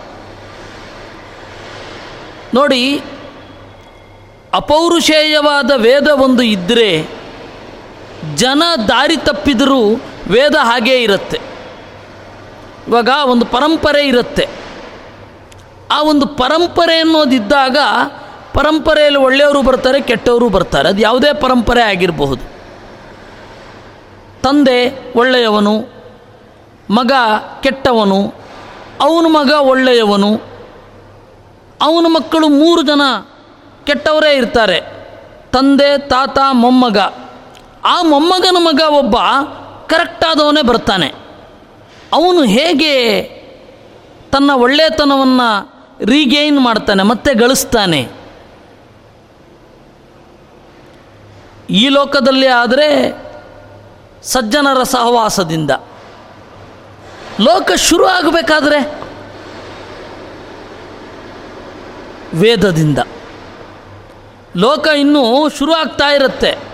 ನೋಡಿ, 2.54 3.00
ಅಪೌರುಷೇಯವಾದ 4.54 5.70
ವೇದ 5.76 6.08
ಒಂದು 6.08 6.42
ಇದ್ದರೆ 6.42 7.23
ಜನ 8.34 8.62
ದಾರಿ 8.88 9.16
ತಪ್ಪಿದರೂ 9.16 9.80
ವೇದ 10.28 10.54
ಹಾಗೇ 10.60 11.02
ಇರುತ್ತೆ. 11.02 11.40
ಇವಾಗ 12.88 13.08
ಒಂದು 13.26 13.46
ಪರಂಪರೆ 13.46 14.06
ಇರುತ್ತೆ. 14.06 14.48
ಆ 15.92 16.02
ಒಂದು 16.02 16.26
ಪರಂಪರೆ 16.26 16.96
ಅನ್ನೋದಿದ್ದಾಗ 16.96 17.76
ಪರಂಪರೆಯಲ್ಲಿ 18.54 19.20
ಒಳ್ಳೆಯವರು 19.20 19.62
ಬರ್ತಾರೆ, 19.62 20.00
ಕೆಟ್ಟವರು 20.00 20.48
ಬರ್ತಾರೆ. 20.48 20.88
ಅದು 20.88 21.00
ಯಾವುದೇ 21.00 21.32
ಪರಂಪರೆ 21.32 21.82
ಆಗಿರಬಹುದು. 21.82 22.54
ತಂದೆ 24.42 25.12
ಒಳ್ಳೆಯವನು, 25.16 25.78
ಮಗ 26.90 27.12
ಕೆಟ್ಟವನು, 27.60 28.34
ಅವನ 29.00 29.26
ಮಗ 29.28 29.50
ಒಳ್ಳೆಯವನು, 29.50 30.42
ಅವನ 31.82 32.06
ಮಕ್ಕಳು 32.08 32.48
ಮೂರು 32.48 32.82
ಜನ 32.82 33.00
ಕೆಟ್ಟವರೇ 33.84 34.36
ಇರ್ತಾರೆ. 34.36 34.80
ತಂದೆ, 35.52 35.98
ತಾತ, 35.98 36.38
ಮೊಮ್ಮಗ. 36.52 36.98
ಆ 37.84 38.02
ಮೊಮ್ಮಗನ 38.02 38.56
ಮಗ 38.58 38.80
ಒಬ್ಬ 38.88 39.16
ಕರೆಕ್ಟಾದವನೇ 39.86 40.62
ಬರ್ತಾನೆ. 40.62 41.08
ಅವನು 42.12 42.42
ಹೇಗೆ 42.42 42.94
ತನ್ನ 44.32 44.50
ಒಳ್ಳೆತನವನ್ನು 44.54 45.48
ರೀಗೇನ್ 46.04 46.60
ಮಾಡ್ತಾನೆ, 46.60 47.02
ಮತ್ತೆ 47.02 47.34
ಗಳಿಸ್ತಾನೆ? 47.34 48.00
ಈ 51.70 51.88
ಲೋಕದಲ್ಲಿ 51.88 52.46
ಆದರೆ 52.46 52.88
ಸಜ್ಜನರ 54.22 54.82
ಸಹವಾಸದಿಂದ. 54.82 55.70
ಲೋಕ 57.40 57.72
ಶುರು 57.76 58.06
ಆಗಬೇಕಾದ್ರೆ 58.06 58.78
ವೇದದಿಂದ. 62.34 62.98
ಲೋಕ 64.56 64.86
ಇನ್ನೂ 64.88 65.48
ಶುರು 65.48 65.72
ಆಗ್ತಾ 65.72 66.08
ಇರುತ್ತೆ. 66.08 66.73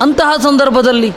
ಅಂತಹ 0.00 0.36
ಸಂದರ್ಭದಲ್ಲಿ 0.42 1.12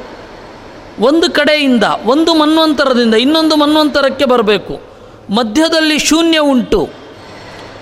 ಒಂದು 0.99 1.31
ಕಡೆಯಿಂದ, 1.31 1.83
ಒಂದು 2.05 2.33
ಮನ್ವಂತರದಿಂದ 2.33 3.15
ಇನ್ನೊಂದು 3.15 3.55
ಮನ್ವಂತರಕ್ಕೆ 3.55 4.25
ಬರಬೇಕು. 4.25 4.81
ಮಧ್ಯದಲ್ಲಿ 5.29 5.99
ಶೂನ್ಯ 5.99 6.39
ಉಂಟು. 6.39 6.89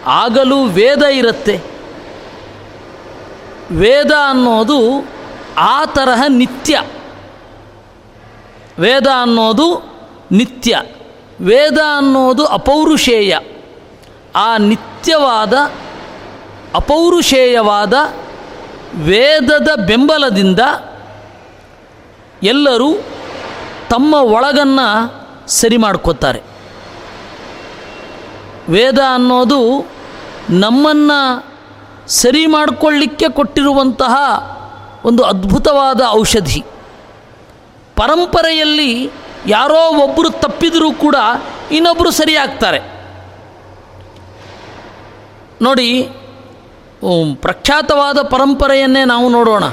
ಆಗಲೂ 0.05 0.65
ವೇದ 0.65 1.03
ಇರುತ್ತೆ. 1.03 1.63
ವೇದ 3.71 4.11
ಅನ್ನೋದು 4.29 5.07
ಆ 5.57 5.85
ತರಹ 5.85 6.23
ನಿತ್ಯ. 6.27 6.81
ವೇದ 8.79 9.07
ಅನ್ನೋದು 9.21 9.97
ನಿತ್ಯ. 10.31 10.81
ವೇದ 11.41 11.77
ಅನ್ನೋದು 11.97 12.45
ಅಪೌರುಷೇಯ. 12.45 13.37
ಆ 14.35 14.57
ನಿತ್ಯವಾದ, 14.57 15.53
ಅಪೌರುಷೇಯವಾದ 16.75 17.93
ವೇದದ 18.95 19.67
ಬೆಂಬಲದಿಂದ 19.85 20.59
ಎಲ್ಲರೂ 22.43 22.93
ತಮ್ಮ 23.89 24.13
ಒಳಗನ್ನು 24.13 25.47
ಸರಿ 25.47 25.77
ಮಾಡ್ಕೋತಾರೆ. 25.77 26.41
ವೇದ 28.69 28.99
ಅನ್ನೋದು 29.13 29.87
ನಮ್ಮನ್ನು 30.49 31.45
ಸರಿ 32.07 32.45
ಮಾಡಿಕೊಳ್ಳಿಕ್ಕೆ 32.45 33.29
ಕೊಟ್ಟಿರುವಂತಹ 33.29 34.15
ಒಂದು 35.05 35.23
ಅದ್ಭುತವಾದ 35.23 36.01
ಔಷಧಿ. 36.09 36.63
ಪರಂಪರೆಯಲ್ಲಿ 37.95 39.11
ಯಾರೋ 39.47 39.97
ಒಬ್ಬರು 39.97 40.29
ತಪ್ಪಿದರೂ 40.29 40.91
ಕೂಡ 40.91 41.15
ಇನ್ನೊಬ್ಬರು 41.71 42.11
ಸರಿಯಾಗ್ತಾರೆ. 42.11 42.79
ನೋಡಿ 45.61 46.09
ಪ್ರಖ್ಯಾತವಾದ 47.35 48.21
ಪರಂಪರೆಯನ್ನೇ 48.21 49.05
ನಾವು 49.05 49.29
ನೋಡೋಣ. 49.29 49.63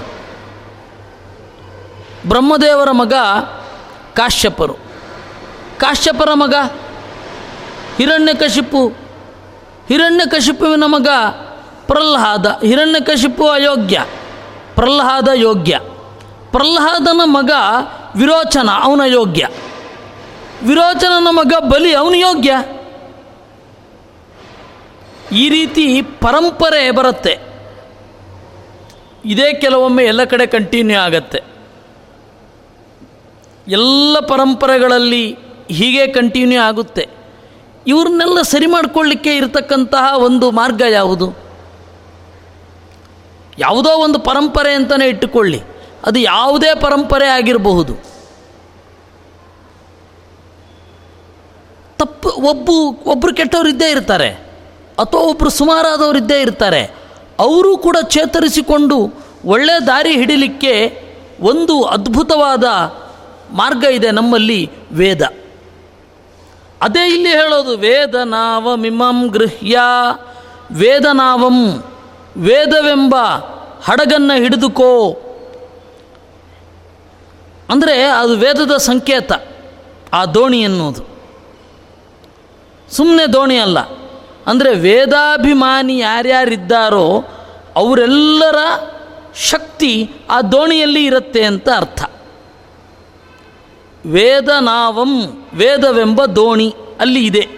ಬ್ರಹ್ಮದೇವರ 2.28 2.90
ಮಗ 2.90 3.12
ಕಾಶ್ಯಪರು. 4.14 4.74
ಕಾಶ್ಯಪರ 5.78 6.28
ಮಗ 6.34 6.54
ಹಿರಣ್ಯಕಶಿಪು. 7.96 8.88
ಹಿರಣ್ಯಕಶಿಪುವಿನ 9.88 10.84
ಮಗ 10.86 11.08
ಪ್ರಹ್ಲಾದ. 11.86 12.60
ಹಿರಣ್ಯಕಶಿಪು 12.64 13.48
ಅಯೋಗ್ಯ. 13.48 14.04
ಪ್ರಹ್ಲಾದ 14.74 15.28
ಯೋಗ್ಯ. 15.34 15.80
ಪ್ರಹ್ಲಾದನ 16.52 17.20
ಮಗ 17.24 17.50
ವಿರೋಚನ, 18.16 18.70
ಅವನ 18.82 19.00
ಯೋಗ್ಯ. 19.06 19.48
ವಿರೋಚನನ 20.66 21.28
ಮಗ 21.30 21.52
ಬಲಿ, 21.58 21.94
ಅವನು 21.94 22.14
ಯೋಗ್ಯ. 22.14 22.52
ಈ 25.34 25.48
ರೀತಿ 25.48 26.02
ಪರಂಪರೆ 26.02 26.90
ಬರುತ್ತೆ. 26.90 27.38
ಇದೇ 29.24 29.52
ಕೆಲವೊಮ್ಮೆ 29.52 30.04
ಎಲ್ಲ 30.04 30.24
ಕಡೆ 30.24 30.46
ಕಂಟಿನ್ಯೂ 30.46 31.00
ಆಗತ್ತೆ. 31.00 31.42
ಎಲ್ಲ 33.68 34.16
ಪರಂಪರೆಗಳಲ್ಲಿ 34.20 35.36
ಹೀಗೆ 35.68 36.06
ಕಂಟಿನ್ಯೂ 36.06 36.62
ಆಗುತ್ತೆ. 36.62 37.08
ಇವ್ರನ್ನೆಲ್ಲ 37.86 38.42
ಸರಿ 38.42 38.66
ಮಾಡಿಕೊಳ್ಳಿಕ್ಕೆ 38.66 39.36
ಇರತಕ್ಕಂತಹ 39.36 40.16
ಒಂದು 40.16 40.50
ಮಾರ್ಗ 40.50 40.82
ಯಾವುದು? 40.90 41.36
ಯಾವುದೋ 43.58 43.90
ಒಂದು 43.90 44.18
ಪರಂಪರೆ 44.18 44.72
ಅಂತಲೇ 44.72 45.08
ಇಟ್ಟುಕೊಳ್ಳಿ. 45.08 45.62
ಅದು 46.04 46.18
ಯಾವುದೇ 46.18 46.74
ಪರಂಪರೆ 46.80 47.26
ಆಗಿರಬಹುದು. 47.26 47.94
ತಪ್ಪು, 51.98 52.28
ಒಬ್ಬು 52.28 52.90
ಒಬ್ಬರು 53.06 53.34
ಕೆಟ್ಟವರು 53.34 53.68
ಇದ್ದೇ 53.68 53.90
ಇರ್ತಾರೆ. 53.90 54.43
ಅಥವಾ 54.98 55.20
ಒಬ್ಬರು 55.20 55.50
ಸುಮಾರಾದವರು 55.50 56.18
ಇದ್ದೇ 56.18 56.40
ಇರ್ತಾರೆ. 56.40 56.82
ಅವರು 57.38 57.76
ಕೂಡ 57.76 57.96
ಚೇತರಿಸಿಕೊಂಡು 58.02 58.98
ಒಳ್ಳೆಯ 59.44 59.80
ದಾರಿ 59.86 60.12
ಹಿಡಿಲಿಕ್ಕೆ 60.12 60.74
ಒಂದು 61.40 61.82
ಅದ್ಭುತವಾದ 61.82 62.64
ಮಾರ್ಗ 63.50 63.84
ಇದೆ 63.84 64.10
ನಮ್ಮಲ್ಲಿ 64.10 64.70
ವೇದ. 64.92 65.22
ಅದೇ 66.82 67.08
ಇಲ್ಲಿ 67.08 67.30
ಹೇಳೋದು 67.30 67.76
ವೇದನಾವಮಿಮಂ 67.76 69.28
ಗೃಹ್ಯ 69.28 69.78
ವೇದನಾವಂ 70.72 71.58
ವೇದವೆಂಬ 72.36 73.16
ಹಡಗನ್ನು 73.84 74.36
ಹಿಡಿದುಕೋ. 74.42 74.92
ಅಂದರೆ 77.70 78.02
ಅದು 78.02 78.36
ವೇದದ 78.36 78.76
ಸಂಕೇತ, 78.76 79.32
ಆ 80.12 80.26
ದೋಣಿ 80.26 80.60
ಎನ್ನುವುದು. 80.62 81.02
ಸುಮ್ಮನೆ 82.90 83.32
ದೋಣಿ 83.32 83.56
ಅಲ್ಲ 83.58 83.78
ಅಂದರೆ 84.46 84.74
ವೇದಾಭಿಮಾನಿ 84.74 85.98
ಯಾರ್ಯಾರಿದ್ದಾರೋ 85.98 87.24
ಅವರೆಲ್ಲರ 87.76 88.56
ಶಕ್ತಿ 89.36 90.10
ಆ 90.30 90.42
ದೋಣಿಯಲ್ಲಿ 90.42 91.04
ಇರುತ್ತೆ 91.04 91.44
ಅಂತ 91.44 91.68
ಅರ್ಥ. 91.76 92.04
ವೇದನಾವಂ 94.06 95.44
ವೇದವೆಂಬ 95.54 96.24
ದೋಣಿ 96.24 96.74
ಅಲ್ಲಿ 97.00 97.26
ಇದೆ. 97.26 97.48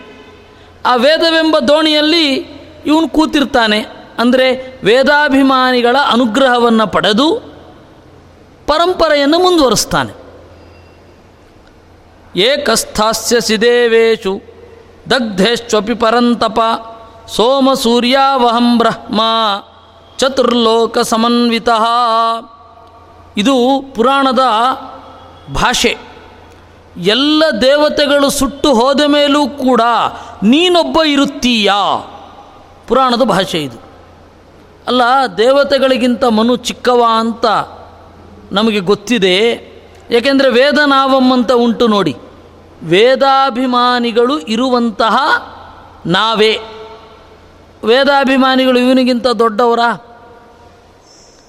ಆ 0.87 0.94
ವೇದವೆಂಬ 0.94 1.59
ದೋಣಿಯಲ್ಲಿ 1.59 2.35
ಇವನು 2.87 3.09
ಕೂತಿರ್ತಾನೆ. 3.09 3.81
ಅಂದರೆ 4.18 4.79
ವೇದಾಭಿಮಾನಿಗಳ 4.85 5.96
ಅನುಗ್ರಹವನ್ನು 6.11 6.87
ಪಡೆದು 6.87 7.35
ಪರಂಪರೆಯನ್ನು 8.66 9.38
ಮುಂದುವರಿಸ್ತಾನೆ. 9.38 10.27
ಏಕಸ್ಥಾಸ್ಯಸಿ 12.40 13.61
ದೇವೇಶು 13.61 14.56
ದಗ್ಧೇಶ್ವಪಿ 15.11 15.95
ಪರಂತಪ 15.95 16.59
ಸೋಮ 17.29 17.73
ಸೂರ್ಯಾವಹಂ 17.73 18.79
ಬ್ರಹ್ಮ 18.79 19.21
ಚತುರ್ಲೋಕ 20.19 20.99
ಸಮನ್ವಿತ. 20.99 21.69
ಇದು 23.37 23.85
ಪುರಾಣದ 23.95 24.40
ಭಾಷೆ. 25.53 25.97
ಎಲ್ಲ 26.97 27.42
ದೇವತೆಗಳು 27.62 28.31
ಸುಟ್ಟು 28.31 28.75
ಹೋದ 28.75 29.01
ಮೇಲೂ 29.01 29.49
ಕೂಡ 29.49 29.81
ನೀನೊಬ್ಬ 30.42 31.03
ಇರುತ್ತೀಯಾ. 31.03 32.11
ಪುರಾಣದ 32.88 33.23
ಭಾಷೆ 33.23 33.62
ಇದು. 33.62 33.77
ಅಲ್ಲ, 34.87 35.03
ದೇವತೆಗಳಿಗಿಂತ 35.38 36.25
ಮನು 36.25 36.57
ಚಿಕ್ಕವ 36.57 37.05
ಅಂತ 37.19 37.47
ನಮಗೆ 38.53 38.81
ಗೊತ್ತಿದೆ. 38.81 39.40
ಏಕೆಂದರೆ 40.11 40.51
ವೇದನಾವಂ 40.51 41.33
ಅಂತ 41.33 41.53
ಉಂಟು 41.53 41.88
ನೋಡಿ. 41.88 42.16
ವೇದಾಭಿಮಾನಿಗಳು 42.85 44.39
ಇರುವಂತಹ 44.39 45.17
ನಾವೇ. 46.07 46.59
ವೇದಾಭಿಮಾನಿಗಳು 47.85 48.79
ಇವನಿಗಿಂತ 48.79 49.27
ದೊಡ್ಡವರ? 49.27 49.81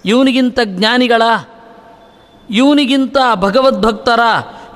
ಇವನಿಗಿಂತ 0.05 0.59
ಜ್ಞಾನಿಗಳ? 0.65 1.21
ಇವನಿಗಿಂತ 2.49 3.17
ಭಗವದ್ಭಕ್ತರ? 3.35 4.19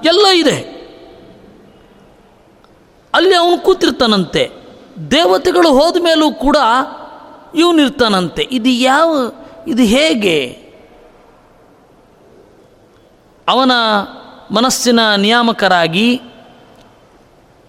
ಎಲ್ಲ 0.06 0.28
ಇದೆ. 0.28 0.82
ಅಲ್ಲಿ 3.14 3.36
ಅವನು 3.36 3.58
ಕೂತಿರ್ತಾನಂತೆ. 3.58 4.52
ದೇವತೆಗಳು 5.12 5.70
ಹೋದ 5.70 5.98
ಮೇಲೂ 6.04 6.32
ಕೂಡ 6.32 6.58
ಇವನಿರ್ತಾನಂತೆ. 7.56 8.48
ಇದು 8.52 8.70
ಯಾವ, 8.70 9.32
ಇದು 9.68 9.84
ಹೇಗೆ? 9.84 10.48
ಅವನ 13.48 13.72
ಮನಸ್ಸಿನ 14.52 15.00
ನಿಯಾಮಕರಾಗಿ 15.16 16.22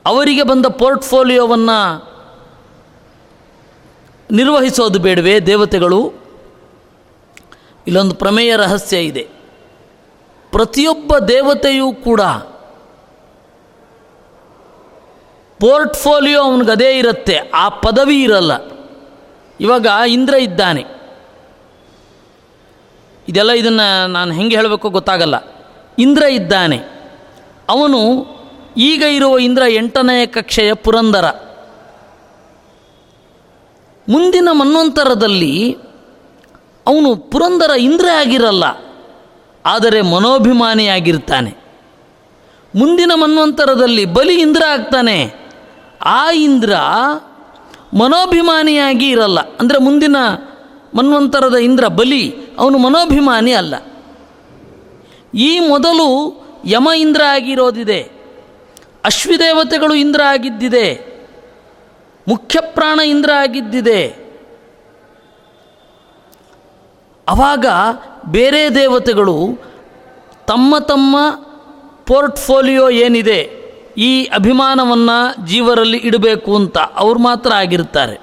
ಅವರಿಗೆ 0.07 0.43
ಬಂದ 0.43 0.67
ಪೋರ್ಟ್ಫೋಲಿಯೋವನ್ನು 0.67 2.13
ನಿರ್ವಹಿಸೋದು 4.31 4.99
ಬೇಡವೇ 4.99 5.41
ದೇವತೆಗಳು? 5.41 6.13
ಇಲ್ಲೊಂದು 7.87 8.15
ಪ್ರಮೇಯ 8.15 8.57
ರಹಸ್ಯ 8.57 9.01
ಇದೆ. 9.01 9.29
ಪ್ರತಿಯೊಬ್ಬ 10.51 11.19
ದೇವತೆಯೂ 11.19 11.93
ಕೂಡ 11.93 12.21
ಪೋರ್ಟ್ಫೋಲಿಯೋ 15.61 16.43
ಅವನಿಗೆ 16.43 16.71
ಅದೇ 16.71 16.99
ಇರುತ್ತೆ, 16.99 17.39
ಆ 17.55 17.69
ಪದವಿ 17.69 18.23
ಇರಲ್ಲ. 18.23 18.53
ಇವಾಗ 19.61 19.87
ಇಂದ್ರ 20.09 20.35
ಇದ್ದಾನೆ. 20.35 20.85
ಇದೆಲ್ಲ 23.29 23.51
ಇದನ್ನು 23.51 24.07
ನಾನು 24.07 24.33
ಹೆಂಗೆ 24.33 24.57
ಹೇಳಬೇಕು 24.57 24.89
ಗೊತ್ತಾಗಲ್ಲ. 24.89 25.35
ಇಂದ್ರ 25.99 26.23
ಇದ್ದಾನೆ. 26.23 26.79
ಅವನು 27.69 28.27
ಈಗ 28.77 29.03
ಇರುವ 29.03 29.39
ಇಂದ್ರ 29.39 29.63
ಎಂಟನೆಯ 29.69 30.27
ಕಕ್ಷೆಯ 30.27 30.73
ಪುರಂದರ. 30.75 31.25
ಮುಂದಿನ 34.09 34.49
ಮನ್ವಂತರದಲ್ಲಿ 34.53 35.73
ಅವನು 36.87 37.17
ಪುರಂದರ 37.17 37.71
ಇಂದ್ರ 37.71 38.07
ಆಗಿರಲ್ಲ, 38.11 38.65
ಆದರೆ 39.67 40.03
ಮನೋಭಿಮಾನಿಯಾಗಿರ್ತಾನೆ 40.03 41.53
ಮುಂದಿನ 42.75 43.13
ಮನ್ವಂತರದಲ್ಲಿ 43.15 44.05
ಬಲಿ 44.05 44.35
ಇಂದ್ರ 44.41 44.63
ಆಗ್ತಾನೆ. 44.65 45.19
ಆ 46.05 46.31
ಇಂದ್ರ 46.31 46.73
ಮನೋಭಿಮಾನಿಯಾಗಿ 47.95 49.09
ಇರಲ್ಲ. 49.11 49.41
ಅಂದರೆ 49.41 49.79
ಮುಂದಿನ 49.79 50.17
ಮನ್ವಂತರದ 50.95 51.55
ಇಂದ್ರ 51.55 51.89
ಬಲಿ, 51.89 52.33
ಅವನು 52.59 52.79
ಮನೋಭಿಮಾನಿ 52.79 53.53
ಅಲ್ಲ. 53.53 53.75
ಈ 55.35 55.59
ಮೊದಲು 55.59 56.09
ಯಮ 56.65 56.89
ಇಂದ್ರ 56.99 57.23
ಆಗಿರೋದಿದೆ. 57.25 58.22
ಅಶ್ವಿದೇವತೆಗಳು 59.05 59.95
ಇಂದ್ರ 59.95 60.23
ಆಗಿದ್ದಿದೆ. 60.23 61.13
ಮುಖ್ಯ 62.29 62.61
ಪ್ರಾಣ 62.61 63.01
ಇಂದ್ರ 63.01 63.33
ಆಗಿದ್ದಿದೆ. 63.33 64.23
ಆವಾಗ 67.29 67.67
ಬೇರೆ 68.27 68.75
ದೇವತೆಗಳು 68.75 69.49
ತಮ್ಮ 70.47 70.79
ತಮ್ಮ 70.79 71.17
ಪೋರ್ಟ್ಫೋಲಿಯೋ 72.07 72.91
ಏನಿದೆ 72.91 73.63
ಈ 73.99 74.25
ಅಭಿಮಾನವನ್ನು 74.25 75.47
ಜೀವರಲ್ಲಿ 75.47 75.99
ಇಡಬೇಕು 75.99 76.57
ಅಂತ 76.57 76.79
ಅವ್ರು 76.79 77.21
ಮಾತ್ರ 77.21 77.53
ಆಗಿರ್ತಾರೆ. 77.53 78.21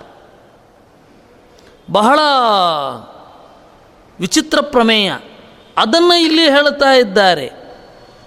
ಬಹಳ 1.92 2.20
ವಿಚಿತ್ರ 4.20 4.62
ಪ್ರಮೇಯ. 4.62 5.14
ಅದನ್ನು 5.78 6.22
ಇಲ್ಲಿ 6.22 6.50
ಹೇಳ್ತಾ 6.50 6.94
ಇದ್ದಾರೆ. 6.94 7.59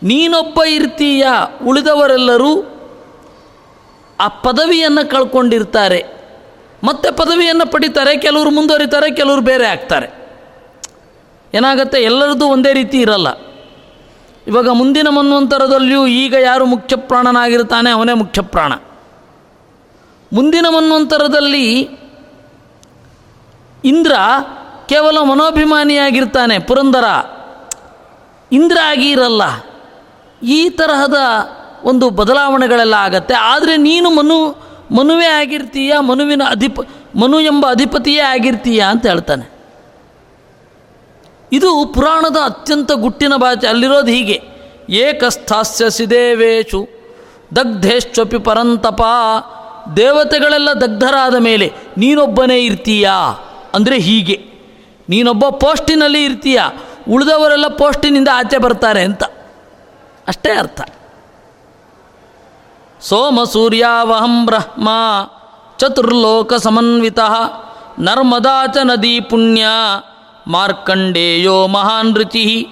ನೀನೊಬ್ಬ 0.03 0.63
ಇರ್ತೀಯ, 0.65 1.27
ಉಳಿದವರೆಲ್ಲರೂ 1.67 2.65
ಆ 4.21 4.29
ಪದವಿಯನ್ನು 4.29 5.11
ಕಳ್ಕೊಂಡಿರ್ತಾರೆ. 5.11 6.05
ಮತ್ತೆ 6.85 7.11
ಪದವಿಯನ್ನು 7.11 7.71
ಪಡಿತಾರೆ, 7.73 8.17
ಕೆಲವರು 8.17 8.51
ಮುಂದುವರಿತಾರೆ, 8.51 9.15
ಕೆಲವರು 9.15 9.41
ಬೇರೆ 9.41 9.67
ಆಗ್ತಾರೆ. 9.67 10.23
ಏನಾಗುತ್ತೆ, 11.55 12.03
ಎಲ್ಲರದ್ದು 12.03 12.49
ಒಂದೇ 12.49 12.73
ರೀತಿ 12.73 13.01
ಇರಲ್ಲ. 13.01 13.29
ಇವಾಗ 14.47 14.69
ಮುಂದಿನ 14.69 15.09
ಮನ್ವಂತರದಲ್ಲಿಯೂ 15.09 16.07
ಈಗ 16.07 16.35
ಯಾರು 16.35 16.67
ಮುಖ್ಯ 16.67 16.97
ಪ್ರಾಣನಾಗಿರ್ತಾನೆ 16.97 17.91
ಅವನೇ 17.91 18.13
ಮುಖ್ಯ 18.13 18.43
ಪ್ರಾಣ 18.43 18.73
ಮುಂದಿನ 20.33 20.67
ಮನ್ವಂತರದಲ್ಲಿ 20.69 21.81
ಇಂದ್ರ 23.85 24.15
ಕೇವಲ 24.89 25.19
ಮನೋಭಿಮಾನಿಯಾಗಿರ್ತಾನೆ, 25.21 26.59
ಪುರಂದರ. 26.59 27.05
ಇಂದ್ರ 28.53 28.79
ಆಗಿ 28.85 29.11
ಇರಲ್ಲ. 29.11 29.43
ಈ 30.43 30.71
ತರಹದ 30.71 31.15
ಒಂದು 31.85 32.11
ಬದಲಾವಣೆಗಳೆಲ್ಲ 32.11 32.95
ಆಗತ್ತೆ. 32.95 33.35
ಆದರೆ 33.35 33.77
ನೀನು 33.77 34.11
ಮನು, 34.11 34.51
ಮನುವೇ 34.95 35.27
ಆಗಿರ್ತೀಯ, 35.27 35.93
ಮನುವಿನ 36.01 36.43
ಅಧಿಪ, 36.51 36.81
ಮನು 37.17 37.41
ಎಂಬ 37.41 37.71
ಅಧಿಪತಿಯೇ 37.71 38.21
ಆಗಿರ್ತೀಯ 38.21 38.81
ಅಂತ 38.81 39.07
ಹೇಳ್ತಾನೆ. 39.07 39.53
ಇದು 41.53 41.93
ಪುರಾಣದ 41.95 42.37
ಅತ್ಯಂತ 42.37 42.93
ಗುಟ್ಟಿನ 42.93 43.37
ಭಾಷೆ, 43.37 43.67
ಅಲ್ಲಿರೋದು 43.67 44.07
ಹೀಗೆ. 44.07 44.43
ಏಕಸ್ಥಾಸ್ಯಸಿ 44.91 46.11
ದೇವೇಶು 46.11 46.89
ಪರಂತಪ, 48.45 49.03
ದೇವತೆಗಳೆಲ್ಲ 49.97 50.73
ದಗ್ಧರಾದ 50.73 51.35
ಮೇಲೆ 51.35 51.73
ನೀನೊಬ್ಬನೇ 51.99 52.59
ಇರ್ತೀಯಾ? 52.59 53.15
ಅಂದರೆ 53.75 53.99
ಹೀಗೆ. 53.99 54.45
ನೀನೊಬ್ಬ 55.09 55.49
ಪೋಸ್ಟಿನಲ್ಲಿ 55.49 56.25
ಇರ್ತೀಯ? 56.25 56.61
ಉಳಿದವರೆಲ್ಲ 57.11 57.69
ಪೋಸ್ಟಿನಿಂದ 57.69 58.29
ಆಚೆ 58.35 58.59
ಬರ್ತಾರೆ 58.59 59.03
ಅಂತ. 59.03 59.23
ಅಷ್ಟೇ 60.29 60.53
ಅರ್ಥ. 60.53 60.81
ಸೋಮ 63.01 63.45
ಸೂರ್ಯಾವಹಂ 63.45 64.47
ಬ್ರಹ್ಮ 64.47 64.89
ಚತುರ್ಲೋಕ 65.79 66.55
ಸಮನ್ವಿತ 66.55 67.19
ನರ್ಮದಾ 67.99 68.67
ಚ 68.67 68.77
ನದಿ 68.83 69.21
ಪುಣ್ಯ 69.21 69.67
ಮಾರ್ಕಂಡೇಯೋ 70.47 71.67
ಮಹಾನ್ 71.67 72.17
ರುಚಿ 72.17 72.69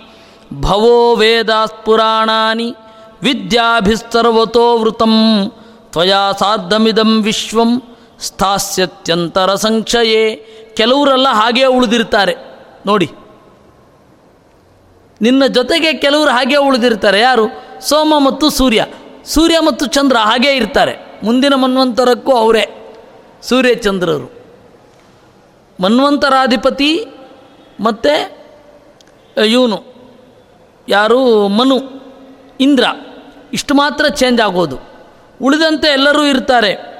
ಭವೋ 0.60 1.16
ವೇದಾಸ್ಪುರಾಣಾನಿ 1.16 2.76
ವಿದ್ಯಾಭಿಸ್ತರ್ವತೋ 3.22 4.78
ವೃತಂ 4.78 5.46
ತ್ವಯಾ 5.92 6.32
ಸಾಧ್ಯಮಿದಂ 6.32 7.22
ವಿಶ್ವಂ 7.22 7.82
ಸ್ಥಾಸ್ಯತ್ಯಂತರ 8.20 9.54
ಸಂಕ್ಷಯೇ. 9.54 10.36
ಕೆಲವರೆಲ್ಲ 10.76 11.28
ಹಾಗೇ 11.28 11.64
ಉಳಿದಿರ್ತಾರೆ. 11.64 12.36
ನೋಡಿ. 12.86 13.10
ನಿನ್ನ 15.22 15.46
ಜೊತೆಗೆ 15.46 15.92
ಕೆಲವರು 15.92 16.30
ಹಾಗೆ 16.30 16.56
ಉಳಿದಿರ್ತಾರೆ. 16.56 17.20
ಯಾರು? 17.20 17.46
ಸೋಮ 17.80 18.14
ಮತ್ತು 18.18 18.50
ಸೂರ್ಯ. 18.50 18.86
ಸೂರ್ಯ 19.24 19.60
ಮತ್ತು 19.60 19.86
ಚಂದ್ರ 19.86 20.16
ಹಾಗೇ 20.16 20.56
ಇರ್ತಾರೆ. 20.56 21.20
ಮುಂದಿನ 21.24 21.54
ಮನ್ವಂತರಕ್ಕೂ 21.54 22.32
ಅವರೇ. 22.32 22.94
ಸೂರ್ಯ 23.42 23.74
ಚಂದ್ರರು. 23.74 24.44
ಮನ್ವಂತರಾಧಿಪತಿ 25.80 27.06
ಮತ್ತು 27.80 28.40
ಇವನು. 29.46 29.84
ಯಾರು? 30.88 31.48
ಮನು. 31.48 31.80
ಇಂದ್ರ. 32.60 32.84
ಇಷ್ಟು 33.52 33.74
ಮಾತ್ರ 33.74 34.08
ಚೇಂಜ್ 34.08 34.40
ಆಗೋದು. 34.40 34.78
ಉಳಿದಂತೆ 35.42 35.88
ಎಲ್ಲರೂ 35.88 36.24
ಇರ್ತಾರೆ. 36.24 36.90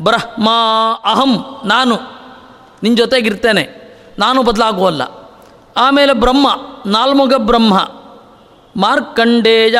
ಬ್ರಹ್ಮ, 0.00 0.48
ಅಹಂ, 1.04 1.44
ನಾನು. 1.64 1.96
ನಿನ್ನ 2.82 2.96
ಜೊತೆಗಿರ್ತೇನೆ. 2.96 3.82
ನಾನು 4.18 4.42
ಬದಲಾಗುವಲ್ಲ. 4.42 5.21
ಆಮೇಲೆ 5.76 6.12
ಬ್ರಹ್ಮ, 6.12 6.48
ನಾಲ್ಮೊಗ 6.86 7.34
ಬ್ರಹ್ಮ. 7.34 7.74
ಮಾರ್ಕಂಡೇಯ. 8.76 9.78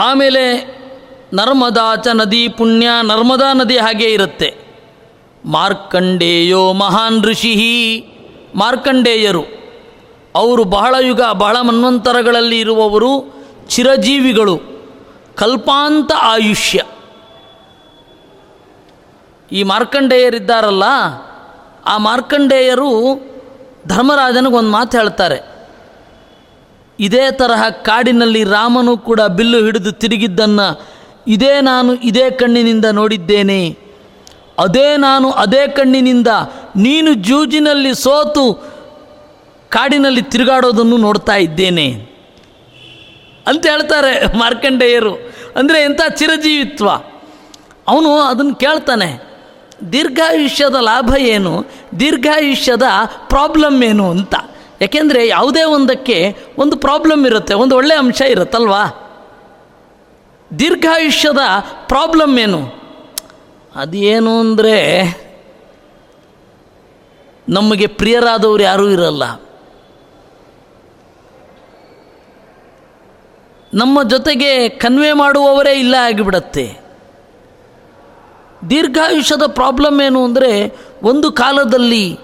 ಆಮೇಲೆ 0.00 0.76
ನರ್ಮದಾಚ 1.32 2.08
ನದಿ 2.08 2.48
ಪುಣ್ಯ, 2.48 2.88
ನರ್ಮದಾ 3.02 3.52
ನದಿ 3.52 3.78
ಹಾಗೆ 3.78 4.04
ಇರುತ್ತೆ. 4.04 4.66
ಮಾರ್ಕಂಡೇಯೋ 5.44 6.72
ಮಹಾನ್ 6.72 7.24
ಋಷಿ 7.24 8.08
ಮಾರ್ಕಂಡೇಯರು, 8.54 9.44
ಅವರು 10.34 10.64
ಬಹಳ 10.64 10.94
ಯುಗ, 11.00 11.22
ಬಹಳ 11.32 11.60
ಮನ್ವಂತರಗಳಲ್ಲಿ 11.60 12.60
ಇರುವವರು 12.60 13.34
ಚಿರಜೀವಿಗಳು, 13.68 14.60
ಕಲ್ಪಾಂತ 15.36 16.12
ಆಯುಷ್ಯ. 16.20 16.82
ಈ 19.52 19.62
ಮಾರ್ಕಂಡೇಯರಿದ್ದಾರಲ್ಲ, 19.62 20.84
ಆ 21.86 21.98
ಮಾರ್ಕಂಡೇಯರು 21.98 22.92
ಧರ್ಮರಾಜನಿಗೊಂದು 23.86 24.70
ಮಾತು 24.70 24.98
ಹೇಳ್ತಾರೆ, 24.98 25.38
ಇದೇ 27.00 27.30
ತರಹ 27.30 27.68
ಕಾಡಿನಲ್ಲಿ 27.68 28.44
ರಾಮನು 28.44 28.96
ಕೂಡ 28.98 29.20
ಬಿಲ್ಲು 29.20 29.58
ಹಿಡಿದು 29.58 29.92
ತಿರುಗಿದ್ದನ್ನು 29.92 30.86
ಇದೇ 31.28 31.60
ನಾನು 31.60 31.94
ಇದೇ 31.94 32.30
ಕಣ್ಣಿನಿಂದ 32.30 32.84
ನೋಡಿದ್ದೇನೆ. 32.84 33.78
ಅದೇ 34.58 34.96
ನಾನು 34.96 35.30
ಅದೇ 35.30 35.68
ಕಣ್ಣಿನಿಂದ 35.68 36.28
ನೀನು 36.76 37.14
ಜೂಜಿನಲ್ಲಿ 37.14 37.94
ಸೋತು 37.94 38.44
ಕಾಡಿನಲ್ಲಿ 39.68 40.22
ತಿರುಗಾಡೋದನ್ನು 40.22 40.96
ನೋಡ್ತಾ 40.96 41.34
ಇದ್ದೇನೆ. 41.36 41.86
ಅಂತ 43.46 43.66
ಹೇಳ್ತಾರೆ 43.66 44.38
ಮಾರ್ಕಂಡೇಯರು. 44.38 45.14
ಅಂದರೆ 45.56 45.82
ಎಂಥ 45.82 46.00
ಚಿರಜೀವಿತ್ವ. 46.08 46.88
ಅವನು 47.88 48.20
ಅದನ್ನು 48.20 48.54
ಕೇಳ್ತಾನೆ. 48.54 49.25
ದೀರ್ಘಾಯುಷ್ಯದ 49.92 50.74
ಲಾಭ 50.74 51.16
ಏನು? 51.18 51.64
ದೀರ್ಘಾಯುಷ್ಯದ 52.00 52.82
ಪ್ರಾಬ್ಲಮ್ 53.28 53.82
ಏನು 53.82 54.10
ಅಂತ. 54.10 54.34
ಯಾಕೆಂದರೆ 54.80 55.26
ಯಾವುದೇ 55.26 55.62
ಒಂದಕ್ಕೆ 55.62 56.36
ಒಂದು 56.58 56.76
ಪ್ರಾಬ್ಲಮ್ 56.76 57.26
ಇರುತ್ತೆ, 57.26 57.54
ಒಂದು 57.54 57.76
ಒಳ್ಳೆಯ 57.76 57.98
ಅಂಶ 57.98 58.20
ಇರುತ್ತಲ್ವಾ? 58.20 58.84
ದೀರ್ಘಾಯುಷ್ಯದ 60.58 61.38
ಪ್ರಾಬ್ಲಮ್ 61.86 62.38
ಏನು? 62.38 62.86
ಅದೇನು 63.74 64.40
ಅಂದರೆ 64.40 64.76
ನಮಗೆ 67.48 67.86
ಪ್ರಿಯರಾದವರು 67.86 68.62
ಯಾರೂ 68.62 68.88
ಇರಲ್ಲ. 68.88 69.22
ನಮ್ಮ 73.74 74.02
ಜೊತೆಗೆ 74.02 74.68
ಕನ್ವೆ 74.68 75.12
ಮಾಡುವವರೇ 75.12 75.72
ಇಲ್ಲ 75.72 75.94
ಆಗಿಬಿಡತ್ತೆ. 75.94 76.85
ದೀರ್ಘಾಯುಷ್ಯದ 78.70 79.46
ಪ್ರಾಬ್ಲಮ್ 79.46 80.00
ಏನು 80.00 80.24
ಅಂದರೆ 80.24 80.50
ಒಂದು 81.02 81.32
ಕಾಲದಲ್ಲಿ 81.32 82.18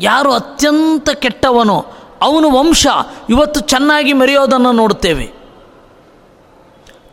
ಯಾರು 0.00 0.32
ಅತ್ಯಂತ 0.32 1.10
ಕೆಟ್ಟವನೋ, 1.10 1.78
ಅವನು 2.22 2.58
ವಂಶ, 2.58 2.86
ಇವತ್ತು 3.28 3.60
ಚೆನ್ನಾಗಿ 3.60 4.12
ಮೆರೆಯೋದನ್ನು 4.12 4.72
ನೋಡ್ತೇವೆ. 4.72 5.26